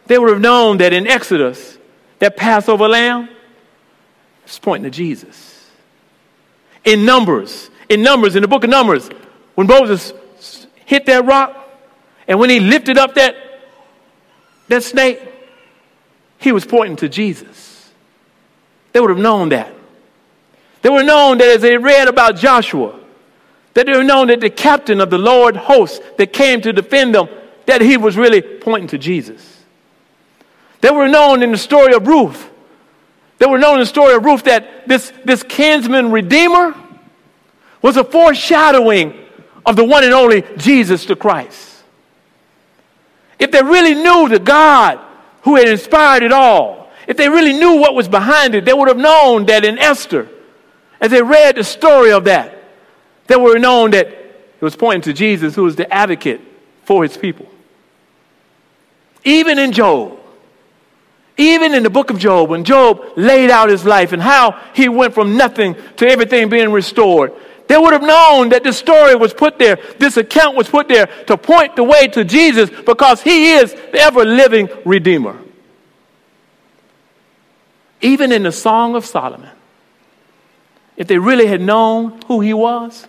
they 0.06 0.18
would 0.18 0.30
have 0.30 0.40
known 0.40 0.78
that 0.78 0.92
in 0.92 1.06
Exodus, 1.06 1.78
that 2.18 2.36
Passover 2.36 2.88
lamb 2.88 3.28
is 4.44 4.58
pointing 4.58 4.90
to 4.90 4.96
Jesus. 4.96 5.70
In 6.84 7.04
Numbers, 7.04 7.70
in 7.88 8.02
Numbers, 8.02 8.34
in 8.34 8.42
the 8.42 8.48
book 8.48 8.64
of 8.64 8.70
Numbers, 8.70 9.08
when 9.54 9.68
Moses 9.68 10.12
hit 10.84 11.06
that 11.06 11.24
rock 11.24 11.58
and 12.30 12.38
when 12.38 12.48
he 12.48 12.60
lifted 12.60 12.96
up 12.96 13.14
that, 13.14 13.34
that 14.68 14.84
snake, 14.84 15.20
he 16.38 16.52
was 16.52 16.64
pointing 16.64 16.94
to 16.98 17.08
Jesus. 17.08 17.90
They 18.92 19.00
would 19.00 19.10
have 19.10 19.18
known 19.18 19.48
that. 19.48 19.74
They 20.82 20.90
would 20.90 20.98
have 20.98 21.06
known 21.08 21.38
that 21.38 21.48
as 21.48 21.60
they 21.60 21.76
read 21.76 22.06
about 22.06 22.36
Joshua, 22.36 23.00
that 23.74 23.86
they 23.86 23.92
would 23.92 24.02
have 24.02 24.06
known 24.06 24.28
that 24.28 24.40
the 24.40 24.48
captain 24.48 25.00
of 25.00 25.10
the 25.10 25.18
Lord 25.18 25.56
host 25.56 26.02
that 26.18 26.32
came 26.32 26.60
to 26.60 26.72
defend 26.72 27.16
them, 27.16 27.28
that 27.66 27.80
he 27.80 27.96
was 27.96 28.16
really 28.16 28.40
pointing 28.40 28.86
to 28.90 28.98
Jesus. 28.98 29.64
They 30.82 30.90
were 30.92 31.08
known 31.08 31.42
in 31.42 31.50
the 31.50 31.58
story 31.58 31.94
of 31.94 32.06
Ruth. 32.06 32.48
They 33.38 33.46
were 33.46 33.58
known 33.58 33.74
in 33.74 33.80
the 33.80 33.86
story 33.86 34.14
of 34.14 34.24
Ruth 34.24 34.44
that 34.44 34.86
this, 34.86 35.12
this 35.24 35.42
kinsman 35.42 36.12
redeemer 36.12 36.76
was 37.82 37.96
a 37.96 38.04
foreshadowing 38.04 39.18
of 39.66 39.74
the 39.74 39.84
one 39.84 40.04
and 40.04 40.14
only 40.14 40.44
Jesus 40.58 41.06
the 41.06 41.16
Christ. 41.16 41.69
If 43.40 43.50
they 43.50 43.62
really 43.62 43.94
knew 43.94 44.28
the 44.28 44.38
God 44.38 45.00
who 45.42 45.56
had 45.56 45.66
inspired 45.66 46.22
it 46.22 46.30
all, 46.30 46.90
if 47.08 47.16
they 47.16 47.28
really 47.28 47.54
knew 47.54 47.80
what 47.80 47.94
was 47.94 48.06
behind 48.06 48.54
it, 48.54 48.66
they 48.66 48.74
would 48.74 48.86
have 48.86 48.98
known 48.98 49.46
that 49.46 49.64
in 49.64 49.78
Esther, 49.78 50.28
as 51.00 51.10
they 51.10 51.22
read 51.22 51.56
the 51.56 51.64
story 51.64 52.12
of 52.12 52.24
that, 52.24 52.62
they 53.26 53.36
would 53.36 53.54
have 53.54 53.62
known 53.62 53.92
that 53.92 54.06
it 54.06 54.60
was 54.60 54.76
pointing 54.76 55.02
to 55.02 55.12
Jesus 55.14 55.54
who 55.54 55.64
was 55.64 55.74
the 55.74 55.92
advocate 55.92 56.40
for 56.84 57.02
his 57.02 57.16
people. 57.16 57.48
Even 59.24 59.58
in 59.58 59.72
Job, 59.72 60.18
even 61.38 61.72
in 61.74 61.82
the 61.82 61.90
book 61.90 62.10
of 62.10 62.18
Job, 62.18 62.50
when 62.50 62.64
Job 62.64 63.02
laid 63.16 63.50
out 63.50 63.70
his 63.70 63.86
life 63.86 64.12
and 64.12 64.20
how 64.20 64.60
he 64.74 64.90
went 64.90 65.14
from 65.14 65.38
nothing 65.38 65.74
to 65.96 66.06
everything 66.06 66.50
being 66.50 66.70
restored, 66.70 67.32
they 67.70 67.78
would 67.78 67.92
have 67.92 68.02
known 68.02 68.48
that 68.48 68.64
this 68.64 68.76
story 68.76 69.14
was 69.14 69.32
put 69.32 69.56
there, 69.56 69.78
this 69.96 70.16
account 70.16 70.56
was 70.56 70.68
put 70.68 70.88
there 70.88 71.06
to 71.28 71.36
point 71.36 71.76
the 71.76 71.84
way 71.84 72.08
to 72.08 72.24
Jesus 72.24 72.68
because 72.68 73.22
he 73.22 73.52
is 73.52 73.72
the 73.72 74.00
ever 74.00 74.24
living 74.24 74.68
Redeemer. 74.84 75.38
Even 78.00 78.32
in 78.32 78.42
the 78.42 78.50
Song 78.50 78.96
of 78.96 79.06
Solomon, 79.06 79.50
if 80.96 81.06
they 81.06 81.16
really 81.16 81.46
had 81.46 81.60
known 81.60 82.20
who 82.22 82.40
he 82.40 82.52
was, 82.52 83.06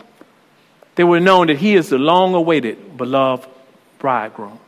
they 0.94 1.04
would 1.04 1.16
have 1.16 1.26
known 1.26 1.48
that 1.48 1.58
he 1.58 1.74
is 1.74 1.90
the 1.90 1.98
long 1.98 2.36
awaited, 2.36 2.98
beloved 2.98 3.50
bridegroom. 3.98 4.60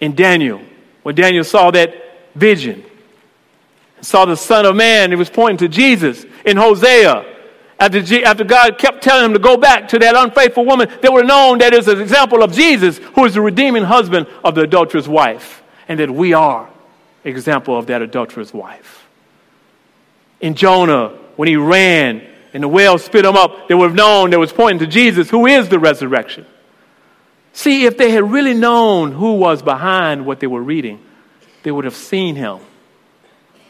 In 0.00 0.14
Daniel, 0.14 0.62
when 1.02 1.14
Daniel 1.14 1.44
saw 1.44 1.70
that 1.72 1.92
vision, 2.34 2.86
saw 4.00 4.24
the 4.24 4.34
Son 4.34 4.64
of 4.64 4.74
Man, 4.74 5.12
it 5.12 5.16
was 5.16 5.28
pointing 5.28 5.58
to 5.58 5.68
Jesus. 5.68 6.24
In 6.46 6.56
Hosea, 6.56 7.34
after, 7.80 8.02
G, 8.02 8.24
after 8.24 8.44
God 8.44 8.78
kept 8.78 9.02
telling 9.02 9.26
him 9.26 9.32
to 9.34 9.38
go 9.38 9.56
back 9.56 9.88
to 9.88 9.98
that 10.00 10.16
unfaithful 10.16 10.64
woman, 10.64 10.88
they 11.00 11.08
were 11.08 11.22
known 11.22 11.58
that 11.58 11.72
as 11.72 11.86
an 11.86 12.00
example 12.00 12.42
of 12.42 12.52
Jesus, 12.52 12.98
who 12.98 13.24
is 13.24 13.34
the 13.34 13.40
redeeming 13.40 13.84
husband 13.84 14.26
of 14.42 14.54
the 14.54 14.62
adulterous 14.62 15.06
wife, 15.06 15.62
and 15.86 16.00
that 16.00 16.10
we 16.10 16.32
are 16.32 16.68
example 17.24 17.78
of 17.78 17.86
that 17.86 18.02
adulterous 18.02 18.52
wife. 18.52 19.06
In 20.40 20.54
Jonah, 20.54 21.08
when 21.36 21.48
he 21.48 21.56
ran 21.56 22.22
and 22.52 22.62
the 22.62 22.68
whale 22.68 22.98
spit 22.98 23.24
him 23.24 23.36
up, 23.36 23.68
they 23.68 23.74
would 23.74 23.90
have 23.90 23.96
known 23.96 24.30
that 24.30 24.38
was 24.38 24.52
pointing 24.52 24.80
to 24.80 24.86
Jesus, 24.86 25.30
who 25.30 25.46
is 25.46 25.68
the 25.68 25.78
resurrection. 25.78 26.46
See, 27.52 27.86
if 27.86 27.96
they 27.96 28.10
had 28.10 28.30
really 28.30 28.54
known 28.54 29.12
who 29.12 29.34
was 29.34 29.62
behind 29.62 30.26
what 30.26 30.40
they 30.40 30.46
were 30.46 30.62
reading, 30.62 31.04
they 31.62 31.70
would 31.70 31.84
have 31.84 31.96
seen 31.96 32.36
him 32.36 32.58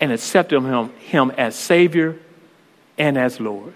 and 0.01 0.13
accepted 0.13 0.61
him, 0.61 0.91
him 0.99 1.31
as 1.33 1.57
Savior 1.57 2.17
and 2.97 3.17
as 3.17 3.41
Lord. 3.41 3.75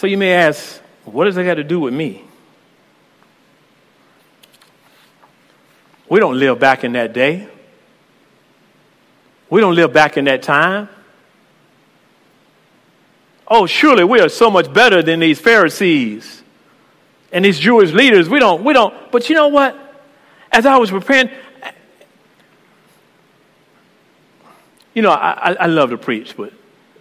So 0.00 0.06
you 0.06 0.16
may 0.16 0.32
ask, 0.32 0.80
what 1.04 1.26
does 1.26 1.34
that 1.34 1.44
got 1.44 1.54
to 1.54 1.64
do 1.64 1.78
with 1.78 1.94
me? 1.94 2.24
We 6.08 6.18
don't 6.18 6.38
live 6.38 6.58
back 6.58 6.82
in 6.84 6.94
that 6.94 7.12
day. 7.12 7.46
We 9.48 9.60
don't 9.60 9.74
live 9.74 9.92
back 9.92 10.16
in 10.16 10.24
that 10.24 10.42
time 10.42 10.88
oh, 13.50 13.66
surely 13.66 14.04
we 14.04 14.20
are 14.20 14.28
so 14.28 14.50
much 14.50 14.72
better 14.72 15.02
than 15.02 15.20
these 15.20 15.40
Pharisees 15.40 16.42
and 17.32 17.44
these 17.44 17.58
Jewish 17.58 17.90
leaders. 17.90 18.28
We 18.28 18.38
don't, 18.38 18.64
we 18.64 18.72
don't. 18.72 18.94
But 19.10 19.28
you 19.28 19.34
know 19.34 19.48
what? 19.48 19.76
As 20.52 20.64
I 20.64 20.76
was 20.76 20.90
preparing, 20.90 21.30
you 24.94 25.02
know, 25.02 25.10
I, 25.10 25.56
I 25.60 25.66
love 25.66 25.90
to 25.90 25.98
preach, 25.98 26.36
but 26.36 26.52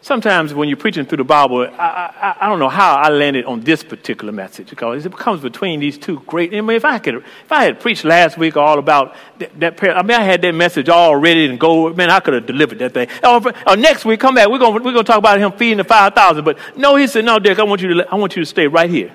sometimes 0.01 0.53
when 0.53 0.69
you're 0.69 0.77
preaching 0.77 1.05
through 1.05 1.17
the 1.17 1.23
Bible, 1.23 1.61
I, 1.61 1.65
I, 1.77 2.35
I, 2.41 2.49
don't 2.49 2.59
know 2.59 2.69
how 2.69 2.95
I 2.95 3.09
landed 3.09 3.45
on 3.45 3.61
this 3.61 3.83
particular 3.83 4.31
message 4.31 4.69
because 4.69 5.05
it 5.05 5.15
comes 5.15 5.41
between 5.41 5.79
these 5.79 5.97
two 5.97 6.19
great. 6.21 6.53
I 6.53 6.61
mean, 6.61 6.77
if 6.77 6.85
I 6.85 6.99
could, 6.99 7.15
if 7.15 7.51
I 7.51 7.65
had 7.65 7.79
preached 7.79 8.05
last 8.05 8.37
week 8.37 8.57
all 8.57 8.79
about 8.79 9.15
that, 9.39 9.59
that 9.59 9.83
I 9.83 10.01
mean, 10.01 10.17
I 10.17 10.23
had 10.23 10.41
that 10.41 10.53
message 10.53 10.89
all 10.89 11.15
ready 11.15 11.45
and 11.45 11.59
go. 11.59 11.93
Man, 11.93 12.09
I 12.09 12.19
could 12.19 12.33
have 12.33 12.45
delivered 12.45 12.79
that 12.79 12.93
thing. 12.93 13.07
Oh, 13.23 13.39
or, 13.39 13.49
or 13.49 13.53
oh, 13.67 13.75
next 13.75 14.05
week, 14.05 14.19
come 14.19 14.35
back. 14.35 14.49
We're 14.49 14.59
gonna 14.59 14.83
we're 14.83 14.93
gonna 14.93 15.03
talk 15.03 15.17
about 15.17 15.39
him 15.39 15.51
feeding 15.53 15.77
the 15.77 15.83
five 15.83 16.13
thousand. 16.13 16.45
But 16.45 16.57
no, 16.77 16.95
he 16.95 17.07
said, 17.07 17.25
no, 17.25 17.39
Dick, 17.39 17.59
I 17.59 17.63
want 17.63 17.81
you 17.81 17.93
to 17.95 18.11
I 18.11 18.15
want 18.15 18.35
you 18.35 18.41
to 18.41 18.45
stay 18.45 18.67
right 18.67 18.89
here, 18.89 19.13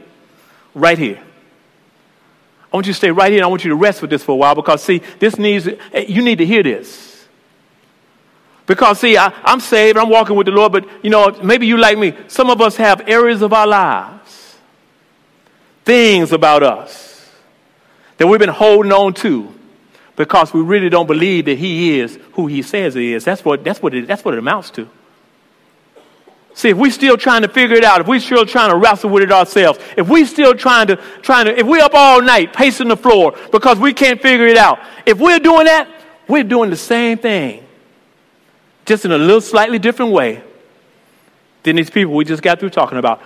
right 0.74 0.98
here. 0.98 1.22
I 2.72 2.76
want 2.76 2.86
you 2.86 2.92
to 2.92 2.96
stay 2.96 3.10
right 3.10 3.30
here. 3.32 3.44
I 3.44 3.46
want 3.46 3.64
you 3.64 3.70
to 3.70 3.76
rest 3.76 4.00
with 4.02 4.10
this 4.10 4.24
for 4.24 4.32
a 4.32 4.36
while 4.36 4.54
because 4.54 4.82
see, 4.82 5.00
this 5.20 5.38
needs 5.38 5.68
eh, 5.68 6.04
you 6.08 6.22
need 6.22 6.38
to 6.38 6.46
hear 6.46 6.62
this. 6.62 7.13
Because, 8.66 9.00
see, 9.00 9.16
I, 9.16 9.32
am 9.44 9.60
saved, 9.60 9.98
I'm 9.98 10.08
walking 10.08 10.36
with 10.36 10.46
the 10.46 10.52
Lord, 10.52 10.72
but, 10.72 10.88
you 11.04 11.10
know, 11.10 11.30
maybe 11.42 11.66
you 11.66 11.76
like 11.76 11.98
me. 11.98 12.14
Some 12.28 12.48
of 12.48 12.60
us 12.60 12.76
have 12.76 13.06
areas 13.08 13.42
of 13.42 13.52
our 13.52 13.66
lives, 13.66 14.56
things 15.84 16.32
about 16.32 16.62
us 16.62 17.30
that 18.16 18.26
we've 18.26 18.40
been 18.40 18.48
holding 18.48 18.92
on 18.92 19.12
to 19.14 19.52
because 20.16 20.54
we 20.54 20.62
really 20.62 20.88
don't 20.88 21.06
believe 21.06 21.44
that 21.44 21.58
He 21.58 21.98
is 21.98 22.18
who 22.32 22.46
He 22.46 22.62
says 22.62 22.94
He 22.94 23.12
is. 23.12 23.24
That's 23.24 23.44
what, 23.44 23.64
that's 23.64 23.82
what, 23.82 23.94
it, 23.94 24.06
that's 24.06 24.24
what 24.24 24.32
it 24.32 24.38
amounts 24.38 24.70
to. 24.70 24.88
See, 26.54 26.68
if 26.68 26.76
we're 26.76 26.92
still 26.92 27.16
trying 27.16 27.42
to 27.42 27.48
figure 27.48 27.76
it 27.76 27.84
out, 27.84 28.00
if 28.00 28.06
we're 28.06 28.20
still 28.20 28.46
trying 28.46 28.70
to 28.70 28.76
wrestle 28.76 29.10
with 29.10 29.24
it 29.24 29.32
ourselves, 29.32 29.80
if 29.96 30.08
we're 30.08 30.24
still 30.24 30.54
trying 30.54 30.86
to, 30.86 30.96
trying 31.20 31.46
to, 31.46 31.58
if 31.58 31.66
we're 31.66 31.82
up 31.82 31.94
all 31.94 32.22
night 32.22 32.52
pacing 32.52 32.88
the 32.88 32.96
floor 32.96 33.36
because 33.50 33.78
we 33.78 33.92
can't 33.92 34.22
figure 34.22 34.46
it 34.46 34.56
out, 34.56 34.78
if 35.04 35.18
we're 35.18 35.40
doing 35.40 35.64
that, 35.64 35.88
we're 36.28 36.44
doing 36.44 36.70
the 36.70 36.76
same 36.76 37.18
thing 37.18 37.63
just 38.84 39.04
in 39.04 39.12
a 39.12 39.18
little 39.18 39.40
slightly 39.40 39.78
different 39.78 40.12
way 40.12 40.42
than 41.62 41.76
these 41.76 41.90
people 41.90 42.14
we 42.14 42.24
just 42.24 42.42
got 42.42 42.60
through 42.60 42.70
talking 42.70 42.98
about 42.98 43.20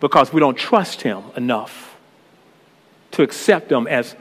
because 0.00 0.32
we 0.32 0.40
don't 0.40 0.56
trust 0.56 1.02
Him 1.02 1.22
enough 1.36 1.96
to 3.12 3.22
accept 3.22 3.70
Him 3.70 3.86
as 3.86 4.14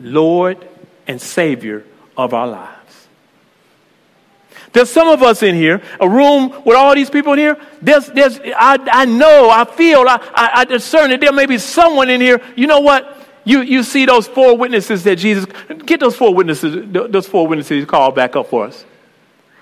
Lord 0.00 0.66
and 1.06 1.20
Savior 1.20 1.84
of 2.16 2.34
our 2.34 2.46
lives. 2.46 2.80
There's 4.72 4.90
some 4.90 5.08
of 5.08 5.22
us 5.22 5.42
in 5.44 5.54
here, 5.54 5.80
a 6.00 6.08
room 6.08 6.62
with 6.64 6.76
all 6.76 6.94
these 6.96 7.08
people 7.08 7.34
in 7.34 7.38
here. 7.38 7.60
There's, 7.80 8.08
there's, 8.08 8.40
I, 8.40 8.76
I 8.90 9.04
know, 9.04 9.48
I 9.48 9.64
feel, 9.64 10.00
I, 10.00 10.16
I, 10.34 10.50
I 10.54 10.64
discern 10.64 11.10
that 11.10 11.20
there 11.20 11.32
may 11.32 11.46
be 11.46 11.58
someone 11.58 12.10
in 12.10 12.20
here. 12.20 12.42
You 12.56 12.66
know 12.66 12.80
what? 12.80 13.16
You, 13.44 13.60
you 13.60 13.84
see 13.84 14.04
those 14.04 14.26
four 14.26 14.56
witnesses 14.56 15.04
that 15.04 15.16
Jesus, 15.16 15.46
get 15.84 16.00
those 16.00 16.16
four 16.16 16.34
witnesses, 16.34 16.86
those 16.90 17.28
four 17.28 17.46
witnesses 17.46 17.84
called 17.84 18.16
back 18.16 18.34
up 18.34 18.48
for 18.48 18.66
us. 18.66 18.84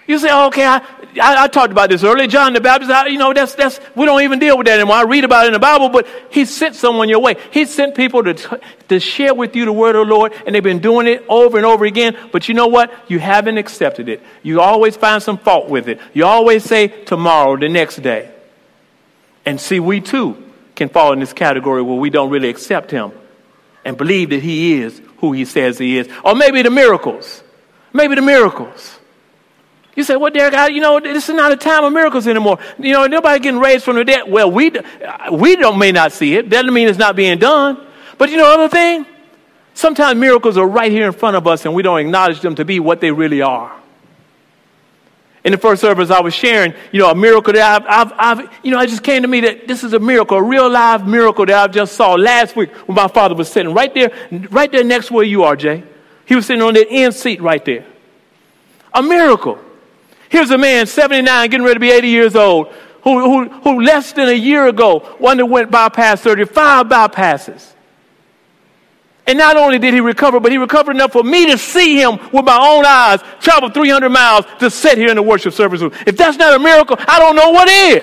You 0.07 0.19
say, 0.19 0.29
oh, 0.31 0.49
okay, 0.49 0.65
I, 0.65 0.79
I, 1.21 1.45
I, 1.45 1.49
talked 1.49 1.71
about 1.71 1.89
this 1.89 2.03
earlier. 2.03 2.27
John 2.27 2.53
the 2.53 2.61
Baptist, 2.61 2.91
I, 2.91 3.07
you 3.07 3.19
know, 3.19 3.33
that's, 3.33 3.55
that's, 3.55 3.79
we 3.95 4.05
don't 4.05 4.23
even 4.23 4.41
deal 4.41 4.59
with 4.59 4.67
that 4.67 4.81
anymore. 4.81 4.97
I 4.97 5.05
read 5.05 5.23
about 5.23 5.45
it 5.45 5.49
in 5.49 5.53
the 5.53 5.61
Bible, 5.61 5.91
but 5.91 6.09
he 6.31 6.45
sent 6.45 6.75
someone 6.75 7.09
your 7.09 7.21
way. 7.21 7.37
He 7.53 7.67
sent 7.67 7.95
people 7.95 8.25
to, 8.25 8.61
to 8.89 8.99
share 8.99 9.33
with 9.33 9.55
you 9.55 9.65
the 9.65 9.73
word 9.73 9.95
of 9.95 10.09
the 10.09 10.15
Lord, 10.15 10.33
and 10.45 10.55
they've 10.55 10.63
been 10.63 10.81
doing 10.81 11.07
it 11.07 11.25
over 11.29 11.57
and 11.57 11.65
over 11.65 11.85
again. 11.85 12.17
But 12.33 12.49
you 12.49 12.55
know 12.55 12.67
what? 12.67 12.93
You 13.09 13.21
haven't 13.21 13.59
accepted 13.59 14.09
it. 14.09 14.23
You 14.43 14.61
always 14.61 14.97
find 14.97 15.23
some 15.23 15.39
fault 15.39 15.69
with 15.69 15.89
it. 15.89 16.01
You 16.13 16.25
always 16.27 16.65
say 16.65 16.89
tomorrow, 16.89 17.57
the 17.57 17.69
next 17.69 17.97
day. 18.03 18.35
And 19.47 19.61
see, 19.61 19.79
we 19.79 20.01
too 20.01 20.43
can 20.75 20.89
fall 20.89 21.13
in 21.13 21.21
this 21.21 21.33
category 21.33 21.83
where 21.83 21.97
we 21.97 22.11
don't 22.11 22.31
really 22.31 22.49
accept 22.49 22.91
him 22.91 23.13
and 23.85 23.97
believe 23.97 24.31
that 24.31 24.43
he 24.43 24.81
is 24.81 25.01
who 25.19 25.33
he 25.33 25.45
says 25.45 25.79
he 25.79 25.99
is. 25.99 26.09
Or 26.25 26.35
maybe 26.35 26.63
the 26.63 26.71
miracles. 26.71 27.43
Maybe 27.93 28.15
the 28.15 28.23
miracles. 28.23 28.99
You 29.95 30.05
say, 30.05 30.17
well, 30.17 30.31
Derek, 30.31 30.55
I, 30.55 30.69
you 30.69 30.81
know, 30.81 31.01
this 31.01 31.29
is 31.29 31.35
not 31.35 31.53
a 31.53 31.57
time 31.57 31.85
of 31.85 31.93
miracles 31.93 32.27
anymore. 32.27 32.59
You 32.79 32.93
know, 32.93 33.07
nobody 33.07 33.41
getting 33.41 33.61
raised 33.61 33.85
from 33.85 33.97
the 33.97 34.05
dead. 34.05 34.23
Well, 34.27 34.51
we, 34.51 34.73
we 35.31 35.57
don't, 35.57 35.79
may 35.79 35.93
not 35.93 36.13
see 36.13 36.35
it. 36.35 36.49
That 36.49 36.63
doesn't 36.63 36.73
mean 36.73 36.89
it's 36.89 36.99
not 36.99 37.15
being 37.15 37.39
done. 37.39 37.87
But 38.17 38.31
you 38.31 38.39
know 38.39 38.47
other 38.47 38.69
thing? 38.69 39.05
Sometimes 39.75 40.19
miracles 40.19 40.57
are 40.57 40.67
right 40.67 40.91
here 40.91 41.07
in 41.07 41.13
front 41.13 41.37
of 41.37 41.47
us 41.47 41.65
and 41.65 41.75
we 41.75 41.83
don't 41.83 41.99
acknowledge 41.99 42.41
them 42.41 42.55
to 42.55 42.65
be 42.65 42.81
what 42.81 43.01
they 43.01 43.11
really 43.11 43.43
are. 43.43 43.73
In 45.45 45.53
the 45.53 45.59
first 45.59 45.81
service, 45.81 46.11
I 46.11 46.21
was 46.21 46.35
sharing, 46.35 46.73
you 46.93 47.01
know, 47.01 47.11
a 47.11 47.15
miracle 47.15 47.53
that 47.53 47.83
I've, 47.83 48.13
I've, 48.13 48.39
I've, 48.41 48.51
you 48.63 48.71
know, 48.71 48.81
it 48.81 48.87
just 48.87 49.03
came 49.03 49.23
to 49.23 49.29
me 49.29 49.41
that 49.41 49.67
this 49.67 49.83
is 49.83 49.93
a 49.93 49.99
miracle, 49.99 50.37
a 50.39 50.43
real 50.43 50.71
live 50.71 51.07
miracle 51.07 51.45
that 51.47 51.57
I 51.57 51.67
just 51.71 51.97
saw 51.97 52.15
last 52.15 52.55
week 52.55 52.71
when 52.87 52.95
my 52.95 53.09
father 53.09 53.35
was 53.35 53.51
sitting 53.51 53.75
right 53.75 53.93
there, 53.93 54.13
right 54.51 54.71
there 54.71 54.85
next 54.85 55.11
where 55.11 55.25
you 55.25 55.43
are, 55.43 55.57
Jay. 55.57 55.83
He 56.27 56.37
was 56.37 56.47
sitting 56.47 56.63
on 56.63 56.75
the 56.75 56.89
end 56.89 57.15
seat 57.15 57.43
right 57.43 57.65
there. 57.65 57.85
A 58.95 59.03
miracle. 59.03 59.59
Here's 60.33 60.51
a 60.51 60.57
man, 60.57 60.87
79, 60.87 61.51
getting 61.51 61.63
ready 61.63 61.75
to 61.75 61.81
be 61.81 61.91
80 61.91 62.09
years 62.09 62.35
old, 62.35 62.69
who, 63.05 63.21
who, 63.21 63.51
who 63.51 63.83
less 63.83 64.13
than 64.13 64.31
a 64.31 64.33
year 64.33 64.67
ago, 64.67 65.01
one 65.19 65.37
that 65.37 65.45
went 65.45 65.71
bypass 65.71 66.23
35 66.23 66.87
bypasses. 66.87 67.75
And 69.27 69.37
not 69.37 69.59
only 69.59 69.79
did 69.79 69.93
he 69.93 70.01
recover, 70.01 70.41
but 70.41 70.51
he 70.51 70.57
recovered 70.57 70.93
enough 70.93 71.13
for 71.13 71.23
me 71.23 71.51
to 71.51 71.59
see 71.59 72.01
him 72.01 72.19
with 72.33 72.47
my 72.47 72.57
own 72.57 72.87
eyes, 72.87 73.21
travel 73.41 73.69
300 73.69 74.09
miles 74.09 74.47
to 74.59 74.71
sit 74.71 74.97
here 74.97 75.11
in 75.11 75.17
the 75.17 75.23
worship 75.23 75.53
service. 75.53 75.83
room. 75.83 75.93
If 76.07 76.17
that's 76.17 76.39
not 76.39 76.55
a 76.55 76.59
miracle, 76.59 76.97
I 76.99 77.19
don't 77.19 77.37
know 77.37 77.51
what 77.51 77.69
is. 77.69 78.03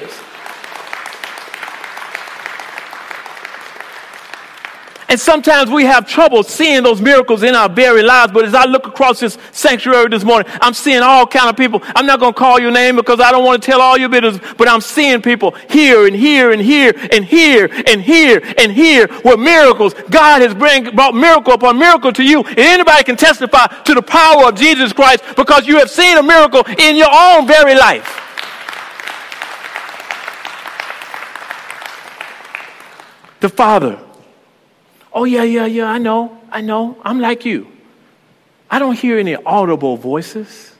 And 5.10 5.19
sometimes 5.19 5.72
we 5.72 5.86
have 5.86 6.08
trouble 6.08 6.43
seeing 6.43 6.84
those 6.84 7.02
miracles 7.02 7.41
in 7.41 7.56
our 7.56 7.67
very 7.67 8.04
lives. 8.04 8.32
But 8.32 8.45
as 8.45 8.54
I 8.54 8.65
look 8.65 8.86
across 8.86 9.19
this 9.19 9.39
sanctuary 9.52 10.08
this 10.08 10.24
morning, 10.24 10.52
I'm 10.62 10.76
seeing 10.76 11.02
all 11.02 11.26
kind 11.26 11.50
of 11.50 11.58
people. 11.58 11.82
I'm 11.95 12.06
not 12.06 12.19
going 12.19 12.32
to 12.32 12.38
call 12.38 12.60
your 12.60 12.72
name 12.72 12.95
because 12.95 13.19
I 13.19 13.32
don't 13.32 13.43
want 13.43 13.63
to 13.63 13.65
tell 13.65 13.82
all 13.82 13.98
your 13.98 14.10
business, 14.10 14.39
but 14.56 14.67
I'm 14.67 14.82
seeing 14.82 15.24
people 15.24 15.56
here 15.67 16.06
and 16.06 16.15
here 16.15 16.52
and 16.52 16.62
here 16.62 16.93
and 17.12 17.26
here 17.26 17.72
and 17.88 18.04
here 18.04 18.39
and 18.60 18.72
here 18.72 19.08
with 19.26 19.39
miracles. 19.39 19.95
God 20.12 20.43
has 20.43 20.54
bring, 20.54 20.95
brought 20.95 21.15
miracle 21.15 21.54
upon 21.54 21.80
miracle 21.80 22.13
to 22.13 22.24
you. 22.24 22.43
And 22.43 22.60
anybody 22.60 23.04
can 23.04 23.17
testify 23.17 23.65
to 23.65 23.95
the 23.95 24.04
power 24.04 24.50
of 24.50 24.56
Jesus 24.56 24.93
Christ 24.93 25.24
because 25.36 25.65
you 25.65 25.78
have 25.78 25.89
seen 25.89 26.19
a 26.19 26.24
miracle 26.24 26.63
in 26.78 26.95
your 26.95 27.10
own 27.12 27.48
very 27.48 27.74
life. 27.74 28.15
The 33.39 33.50
Father 33.50 34.00
Oh, 35.12 35.24
yeah, 35.24 35.43
yeah, 35.43 35.65
yeah, 35.65 35.86
I 35.86 35.98
know, 35.98 36.39
I 36.52 36.62
know. 36.62 36.98
I'm 37.04 37.19
like 37.19 37.45
you. 37.45 37.67
I 38.69 38.80
don't 38.80 38.98
hear 38.98 39.17
any 39.17 39.36
audible 39.36 39.98
voices. 39.98 40.74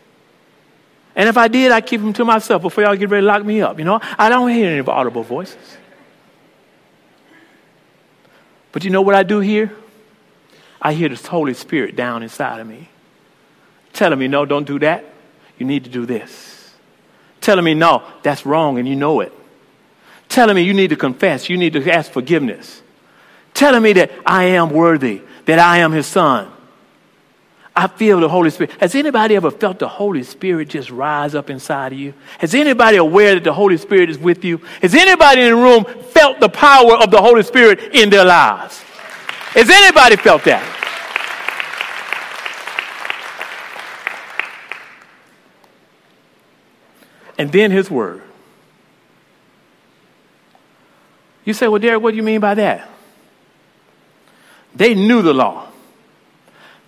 And 1.16 1.28
if 1.28 1.38
I 1.38 1.48
did, 1.48 1.72
I'd 1.72 1.86
keep 1.86 2.02
them 2.02 2.14
to 2.14 2.26
myself 2.26 2.62
before 2.62 2.84
y'all 2.84 2.96
get 2.96 3.10
ready 3.10 3.24
to 3.24 3.28
lock 3.28 3.44
me 3.44 3.62
up. 3.62 3.80
You 3.80 3.86
know, 3.86 4.00
I 4.18 4.30
don't 4.30 4.50
hear 4.50 4.70
any 4.70 4.88
audible 4.88 5.24
voices. 5.24 5.78
But 8.72 8.84
you 8.84 8.92
know 8.92 9.02
what 9.02 9.16
I 9.16 9.24
do 9.24 9.40
hear? 9.40 9.72
I 10.82 10.94
hear 10.94 11.10
this 11.10 11.26
Holy 11.26 11.56
Spirit 11.56 11.96
down 11.96 12.24
inside 12.24 12.60
of 12.60 12.68
me 12.68 12.90
telling 13.94 14.18
me, 14.18 14.28
no, 14.28 14.46
don't 14.46 14.66
do 14.66 14.80
that. 14.80 15.04
You 15.58 15.66
need 15.66 15.84
to 15.84 15.90
do 15.90 16.06
this. 16.06 16.74
Telling 17.42 17.66
me, 17.66 17.74
no, 17.74 18.04
that's 18.24 18.46
wrong 18.46 18.78
and 18.80 18.88
you 18.88 18.96
know 18.96 19.20
it. 19.20 19.34
Telling 20.30 20.56
me 20.56 20.62
you 20.62 20.74
need 20.74 20.92
to 20.92 20.96
confess, 20.96 21.50
you 21.50 21.58
need 21.58 21.74
to 21.74 21.92
ask 21.92 22.12
forgiveness 22.12 22.82
telling 23.60 23.84
me 23.84 23.94
that 23.94 24.12
I 24.26 24.46
am 24.46 24.72
worthy, 24.72 25.22
that 25.46 25.60
I 25.60 25.80
am 25.80 25.92
his 25.92 26.08
son. 26.08 26.50
I 27.76 27.88
feel 27.88 28.20
the 28.20 28.28
Holy 28.28 28.50
Spirit. 28.50 28.72
Has 28.80 28.96
anybody 28.96 29.36
ever 29.36 29.52
felt 29.52 29.80
the 29.80 29.88
Holy 29.88 30.24
Spirit 30.24 30.70
just 30.70 30.90
rise 30.90 31.36
up 31.36 31.50
inside 31.50 31.94
of 31.94 32.00
you? 32.00 32.14
Has 32.40 32.56
anybody 32.56 32.98
aware 32.98 33.36
that 33.36 33.44
the 33.44 33.54
Holy 33.54 33.78
Spirit 33.78 34.10
is 34.10 34.18
with 34.18 34.44
you? 34.44 34.58
Has 34.82 34.96
anybody 34.96 35.42
in 35.42 35.50
the 35.50 35.56
room 35.56 35.86
felt 36.12 36.40
the 36.40 36.50
power 36.50 36.96
of 36.96 37.12
the 37.12 37.22
Holy 37.22 37.44
Spirit 37.44 37.94
in 37.94 38.10
their 38.10 38.26
lives? 38.26 38.82
Has 39.54 39.70
anybody 39.70 40.16
felt 40.16 40.44
that? 40.46 40.64
And 47.38 47.52
then 47.52 47.72
his 47.72 47.90
word. 47.90 48.22
You 51.46 51.54
say, 51.54 51.68
well, 51.68 51.80
Derek, 51.80 52.02
what 52.02 52.12
do 52.12 52.18
you 52.18 52.24
mean 52.24 52.42
by 52.42 52.56
that? 52.56 52.90
They 54.80 54.96
knew 54.96 55.22
the 55.22 55.34
law. 55.34 55.68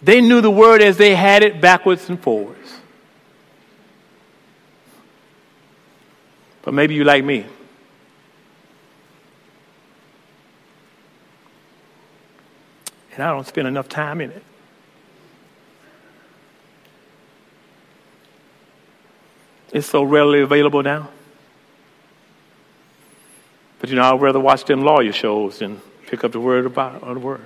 They 0.02 0.22
knew 0.22 0.40
the 0.40 0.50
word 0.50 0.82
as 0.82 0.96
they 0.96 1.14
had 1.14 1.44
it 1.44 1.60
backwards 1.60 2.08
and 2.08 2.18
forwards. 2.18 2.80
But 6.62 6.74
maybe 6.74 6.94
you 6.94 7.04
like 7.04 7.26
me. 7.26 7.46
And 13.14 13.24
I 13.24 13.32
don't 13.32 13.46
spend 13.46 13.68
enough 13.68 13.90
time 13.90 14.22
in 14.22 14.32
it. 14.32 14.44
It's 19.74 19.88
so 19.88 20.04
readily 20.04 20.40
available 20.40 20.82
now. 20.82 21.10
But 23.80 23.90
you 23.90 23.98
know, 23.98 24.04
I'd 24.04 24.22
rather 24.22 24.40
watch 24.40 24.64
them 24.64 24.82
lawyer 24.82 25.12
shows 25.12 25.60
than 25.60 25.82
pick 26.08 26.24
up 26.24 26.32
the 26.32 26.40
word 26.40 26.66
about 26.66 27.04
or 27.04 27.16
the 27.16 27.20
word. 27.20 27.42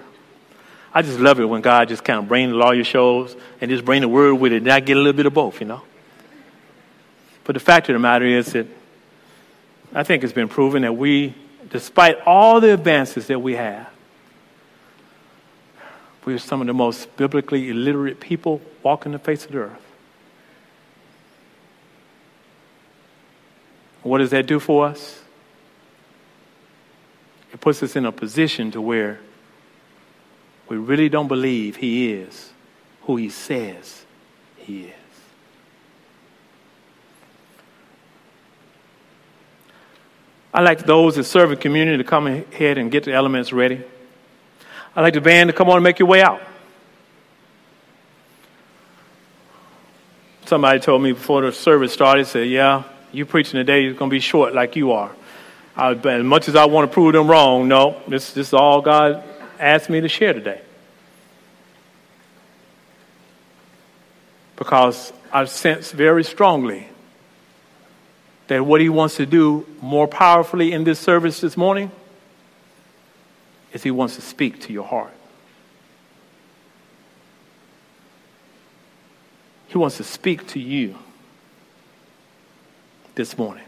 I 0.98 1.02
just 1.02 1.20
love 1.20 1.42
it 1.42 1.46
when 1.46 1.62
God 1.62 1.90
just 1.90 2.06
kind 2.06 2.20
of 2.20 2.30
bring 2.30 2.52
the 2.52 2.56
lawyer 2.56 2.86
shows 2.86 3.36
and 3.60 3.70
just 3.70 3.84
bring 3.84 4.00
the 4.00 4.08
word 4.08 4.36
with 4.36 4.54
it. 4.54 4.62
And 4.62 4.72
I 4.72 4.80
get 4.80 4.96
a 4.96 5.00
little 5.00 5.12
bit 5.12 5.26
of 5.26 5.34
both, 5.34 5.60
you 5.60 5.68
know. 5.68 5.82
But 7.44 7.54
the 7.54 7.60
fact 7.60 7.90
of 7.90 7.94
the 7.94 8.00
matter 8.00 8.26
is 8.26 8.54
that 8.54 8.66
I 9.94 10.04
think 10.04 10.24
it's 10.24 10.32
been 10.32 10.48
proven 10.48 10.84
that 10.84 10.96
we, 10.96 11.36
despite 11.70 12.22
all 12.26 12.62
the 12.62 12.74
advances 12.74 13.28
that 13.28 13.40
we 13.40 13.56
have, 13.56 13.90
we 16.24 16.34
are 16.34 16.40
some 16.40 16.62
of 16.62 16.68
the 16.68 16.74
most 16.74 17.14
biblically 17.18 17.70
illiterate 17.70 18.22
people 18.22 18.62
walking 18.82 19.12
the 19.12 19.20
face 19.20 19.46
of 19.46 19.52
the 19.52 19.58
earth. 19.60 19.82
What 24.02 24.20
does 24.20 24.30
that 24.30 24.48
do 24.48 24.62
for 24.62 24.86
us? 24.86 25.22
It 27.52 27.60
puts 27.60 27.84
us 27.84 27.98
in 27.98 28.06
a 28.06 28.12
position 28.14 28.72
to 28.72 28.82
where 28.82 29.20
we 30.76 30.82
really 30.82 31.08
don't 31.08 31.30
believe 31.30 31.78
he 31.78 32.12
is 32.12 32.52
who 33.04 33.16
he 33.16 33.30
says 33.30 34.04
he 34.58 34.84
is. 34.84 34.94
I 40.54 40.62
like 40.62 40.86
those 40.86 41.16
that 41.16 41.24
serve 41.24 41.54
in 41.54 41.60
community 41.60 41.98
to 41.98 42.04
come 42.04 42.28
ahead 42.28 42.78
and 42.78 42.92
get 42.92 43.06
the 43.06 43.14
elements 43.14 43.54
ready. 43.54 43.82
I'd 44.96 45.02
like 45.02 45.14
the 45.14 45.22
band 45.22 45.48
to 45.50 45.54
come 45.54 45.70
on 45.70 45.78
and 45.78 45.84
make 45.84 46.00
your 46.00 46.10
way 46.10 46.22
out. 46.22 46.42
Somebody 50.46 50.80
told 50.80 51.02
me 51.02 51.14
before 51.14 51.42
the 51.42 51.54
service 51.54 51.94
started, 51.94 52.28
said, 52.28 52.50
Yeah, 52.50 52.84
you 53.14 53.26
preaching 53.26 53.54
today 53.54 53.86
is 53.86 53.98
going 53.98 54.10
to 54.10 54.14
be 54.14 54.20
short 54.20 54.54
like 54.54 54.76
you 54.76 54.92
are. 54.92 55.12
I, 55.78 55.92
as 55.92 56.24
much 56.24 56.50
as 56.50 56.58
I 56.58 56.66
want 56.66 56.90
to 56.90 56.94
prove 56.94 57.14
them 57.14 57.30
wrong, 57.30 57.70
no, 57.70 58.02
this, 58.10 58.34
this 58.34 58.48
is 58.50 58.54
all 58.54 58.82
God 58.82 59.24
asked 59.58 59.90
me 59.90 60.02
to 60.02 60.10
share 60.10 60.34
today. 60.34 60.62
Because 64.56 65.12
I 65.32 65.46
sense 65.46 65.92
very 65.92 66.24
strongly 66.24 66.88
that 68.48 68.66
what 68.66 68.80
he 68.80 68.90
wants 68.90 69.18
to 69.18 69.26
do 69.26 69.66
more 69.82 70.08
powerfully 70.08 70.72
in 70.72 70.84
this 70.84 71.00
service 71.00 71.42
this 71.42 71.58
morning 71.58 71.92
is 73.74 73.84
he 73.84 73.92
wants 73.92 74.16
to 74.16 74.22
speak 74.22 74.62
to 74.62 74.74
your 74.74 74.86
heart. 74.86 75.14
He 79.68 79.78
wants 79.78 79.98
to 79.98 80.04
speak 80.04 80.48
to 80.50 80.60
you 80.60 80.96
this 83.16 83.38
morning. 83.38 83.66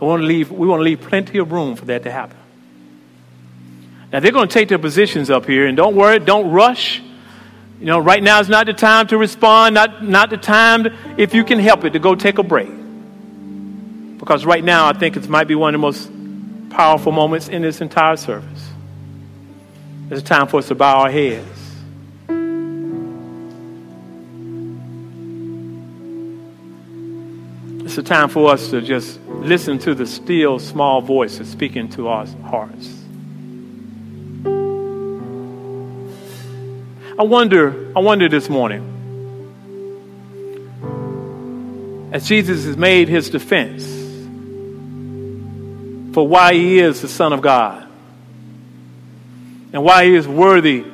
We 0.00 0.06
want 0.06 0.20
to 0.22 0.26
leave, 0.26 0.50
we 0.50 0.66
want 0.66 0.80
to 0.80 0.84
leave 0.84 1.00
plenty 1.00 1.38
of 1.38 1.52
room 1.52 1.74
for 1.76 1.86
that 1.86 2.02
to 2.02 2.10
happen. 2.10 2.36
Now, 4.12 4.20
they're 4.20 4.32
going 4.32 4.48
to 4.48 4.52
take 4.52 4.68
their 4.68 4.78
positions 4.78 5.30
up 5.30 5.46
here, 5.46 5.66
and 5.66 5.76
don't 5.76 5.94
worry, 5.94 6.18
don't 6.18 6.50
rush. 6.50 7.02
You 7.78 7.86
know, 7.86 8.00
right 8.00 8.22
now 8.22 8.40
is 8.40 8.48
not 8.48 8.66
the 8.66 8.72
time 8.72 9.06
to 9.08 9.18
respond, 9.18 9.74
not, 9.74 10.02
not 10.04 10.30
the 10.30 10.36
time, 10.36 10.84
to, 10.84 10.96
if 11.16 11.32
you 11.32 11.44
can 11.44 11.60
help 11.60 11.84
it, 11.84 11.90
to 11.90 12.00
go 12.00 12.16
take 12.16 12.38
a 12.38 12.42
break. 12.42 12.70
Because 14.18 14.44
right 14.44 14.64
now, 14.64 14.88
I 14.88 14.94
think 14.94 15.16
it 15.16 15.28
might 15.28 15.46
be 15.46 15.54
one 15.54 15.74
of 15.74 15.80
the 15.80 15.86
most 15.86 16.10
powerful 16.70 17.12
moments 17.12 17.46
in 17.48 17.62
this 17.62 17.80
entire 17.80 18.16
service. 18.16 18.70
It's 20.10 20.20
a 20.20 20.24
time 20.24 20.48
for 20.48 20.58
us 20.58 20.68
to 20.68 20.74
bow 20.74 21.02
our 21.02 21.10
heads. 21.10 21.46
It's 27.84 27.96
a 27.96 28.02
time 28.02 28.28
for 28.28 28.50
us 28.50 28.70
to 28.70 28.82
just 28.82 29.20
listen 29.26 29.78
to 29.80 29.94
the 29.94 30.06
still 30.06 30.58
small 30.58 31.00
voice 31.00 31.38
that's 31.38 31.48
speaking 31.48 31.88
to 31.90 32.08
our 32.08 32.26
hearts. 32.26 32.97
I 37.18 37.24
wonder, 37.24 37.92
I 37.96 37.98
wonder 37.98 38.28
this 38.28 38.48
morning, 38.48 38.94
as 42.12 42.28
Jesus 42.28 42.64
has 42.64 42.76
made 42.76 43.08
his 43.08 43.28
defense 43.28 43.84
for 46.14 46.28
why 46.28 46.54
he 46.54 46.78
is 46.78 47.02
the 47.02 47.08
Son 47.08 47.32
of 47.32 47.40
God 47.40 47.88
and 49.72 49.82
why 49.82 50.04
he 50.04 50.14
is 50.14 50.28
worthy 50.28 50.84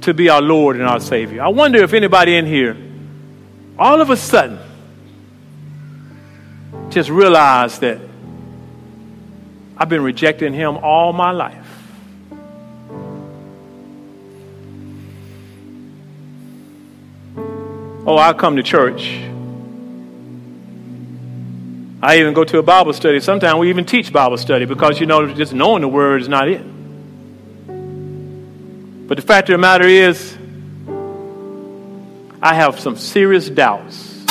to 0.00 0.12
be 0.12 0.28
our 0.28 0.42
Lord 0.42 0.74
and 0.74 0.84
our 0.84 0.98
Savior. 0.98 1.42
I 1.42 1.48
wonder 1.48 1.82
if 1.84 1.92
anybody 1.92 2.34
in 2.34 2.44
here, 2.44 2.76
all 3.78 4.00
of 4.00 4.10
a 4.10 4.16
sudden, 4.16 4.58
just 6.90 7.08
realized 7.08 7.82
that 7.82 8.00
I've 9.76 9.88
been 9.88 10.02
rejecting 10.02 10.52
him 10.52 10.78
all 10.78 11.12
my 11.12 11.30
life. 11.30 11.67
Oh, 18.10 18.16
I 18.16 18.32
come 18.32 18.56
to 18.56 18.62
church. 18.62 19.20
I 22.00 22.20
even 22.20 22.32
go 22.32 22.42
to 22.42 22.56
a 22.56 22.62
Bible 22.62 22.94
study. 22.94 23.20
Sometimes 23.20 23.58
we 23.58 23.68
even 23.68 23.84
teach 23.84 24.10
Bible 24.10 24.38
study 24.38 24.64
because, 24.64 24.98
you 24.98 25.04
know, 25.04 25.30
just 25.34 25.52
knowing 25.52 25.82
the 25.82 25.88
word 25.88 26.22
is 26.22 26.28
not 26.28 26.48
it. 26.48 26.62
But 29.06 29.18
the 29.18 29.22
fact 29.22 29.50
of 29.50 29.52
the 29.52 29.58
matter 29.58 29.84
is, 29.84 30.38
I 32.40 32.54
have 32.54 32.80
some 32.80 32.96
serious 32.96 33.50
doubts. 33.50 34.24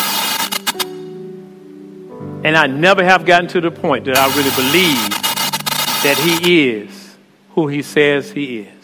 And 2.43 2.57
I 2.57 2.65
never 2.65 3.03
have 3.03 3.27
gotten 3.27 3.47
to 3.49 3.61
the 3.61 3.69
point 3.69 4.05
that 4.05 4.17
I 4.17 4.25
really 4.35 4.49
believe 4.55 5.09
that 6.01 6.17
He 6.17 6.71
is 6.71 7.15
who 7.51 7.67
He 7.67 7.83
says 7.83 8.31
He 8.31 8.61
is. 8.61 8.76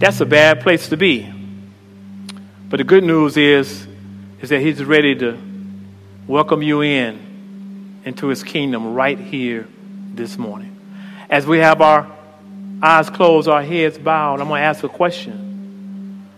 That's 0.00 0.18
a 0.22 0.26
bad 0.26 0.62
place 0.62 0.88
to 0.88 0.96
be. 0.96 1.30
But 2.70 2.78
the 2.78 2.84
good 2.84 3.04
news 3.04 3.36
is, 3.36 3.86
is 4.40 4.48
that 4.48 4.60
He's 4.62 4.82
ready 4.82 5.14
to 5.16 5.38
welcome 6.26 6.62
you 6.62 6.80
in 6.80 8.00
into 8.06 8.28
His 8.28 8.42
kingdom 8.42 8.94
right 8.94 9.18
here 9.18 9.68
this 10.14 10.38
morning. 10.38 10.74
As 11.28 11.46
we 11.46 11.58
have 11.58 11.82
our 11.82 12.10
eyes 12.82 13.10
closed, 13.10 13.46
our 13.46 13.62
heads 13.62 13.98
bowed, 13.98 14.40
I'm 14.40 14.48
going 14.48 14.62
to 14.62 14.64
ask 14.64 14.82
a 14.82 14.88
question. 14.88 16.30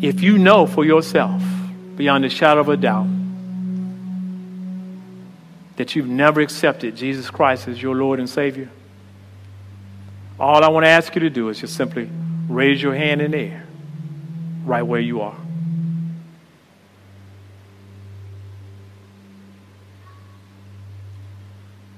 If 0.00 0.20
you 0.20 0.38
know 0.38 0.64
for 0.68 0.84
yourself, 0.84 1.42
beyond 1.96 2.24
a 2.24 2.30
shadow 2.30 2.60
of 2.60 2.68
a 2.68 2.76
doubt, 2.76 3.08
that 5.74 5.96
you've 5.96 6.06
never 6.06 6.40
accepted 6.40 6.94
Jesus 6.94 7.30
Christ 7.30 7.66
as 7.66 7.82
your 7.82 7.96
Lord 7.96 8.20
and 8.20 8.30
Savior, 8.30 8.70
all 10.38 10.62
I 10.62 10.68
want 10.68 10.84
to 10.84 10.88
ask 10.88 11.12
you 11.16 11.20
to 11.22 11.30
do 11.30 11.48
is 11.48 11.58
just 11.58 11.74
simply 11.74 12.08
raise 12.48 12.82
your 12.82 12.94
hand 12.94 13.20
in 13.20 13.34
air, 13.34 13.64
right 14.64 14.82
where 14.82 15.00
you 15.00 15.20
are. 15.20 15.36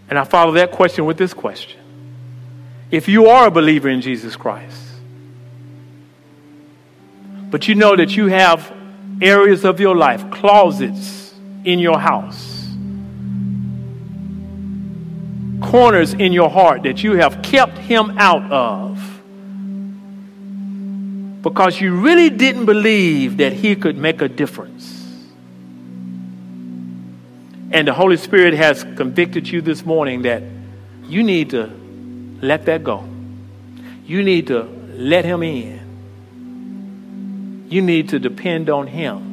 And 0.08 0.18
I 0.18 0.24
follow 0.24 0.52
that 0.52 0.72
question 0.72 1.06
with 1.06 1.16
this 1.16 1.32
question. 1.32 1.80
If 2.90 3.08
you 3.08 3.28
are 3.28 3.46
a 3.46 3.50
believer 3.50 3.88
in 3.88 4.00
Jesus 4.00 4.34
Christ, 4.34 4.76
but 7.50 7.68
you 7.68 7.76
know 7.76 7.94
that 7.94 8.16
you 8.16 8.26
have 8.26 8.72
areas 9.20 9.64
of 9.64 9.78
your 9.78 9.96
life, 9.96 10.28
closets 10.32 11.32
in 11.64 11.78
your 11.78 12.00
house, 12.00 12.66
corners 15.62 16.14
in 16.14 16.32
your 16.32 16.50
heart 16.50 16.82
that 16.82 17.04
you 17.04 17.12
have 17.12 17.40
kept 17.42 17.78
him 17.78 18.18
out 18.18 18.50
of 18.50 18.89
because 21.42 21.80
you 21.80 21.94
really 21.96 22.30
didn't 22.30 22.66
believe 22.66 23.38
that 23.38 23.52
he 23.52 23.76
could 23.76 23.96
make 23.96 24.20
a 24.20 24.28
difference. 24.28 24.96
And 27.72 27.86
the 27.86 27.94
Holy 27.94 28.16
Spirit 28.16 28.54
has 28.54 28.82
convicted 28.82 29.48
you 29.48 29.60
this 29.62 29.84
morning 29.84 30.22
that 30.22 30.42
you 31.04 31.22
need 31.22 31.50
to 31.50 31.70
let 32.42 32.66
that 32.66 32.82
go. 32.82 33.04
You 34.04 34.22
need 34.22 34.48
to 34.48 34.62
let 34.94 35.24
him 35.24 35.42
in. 35.42 35.78
You 37.68 37.80
need 37.82 38.08
to 38.08 38.18
depend 38.18 38.68
on 38.68 38.88
him 38.88 39.29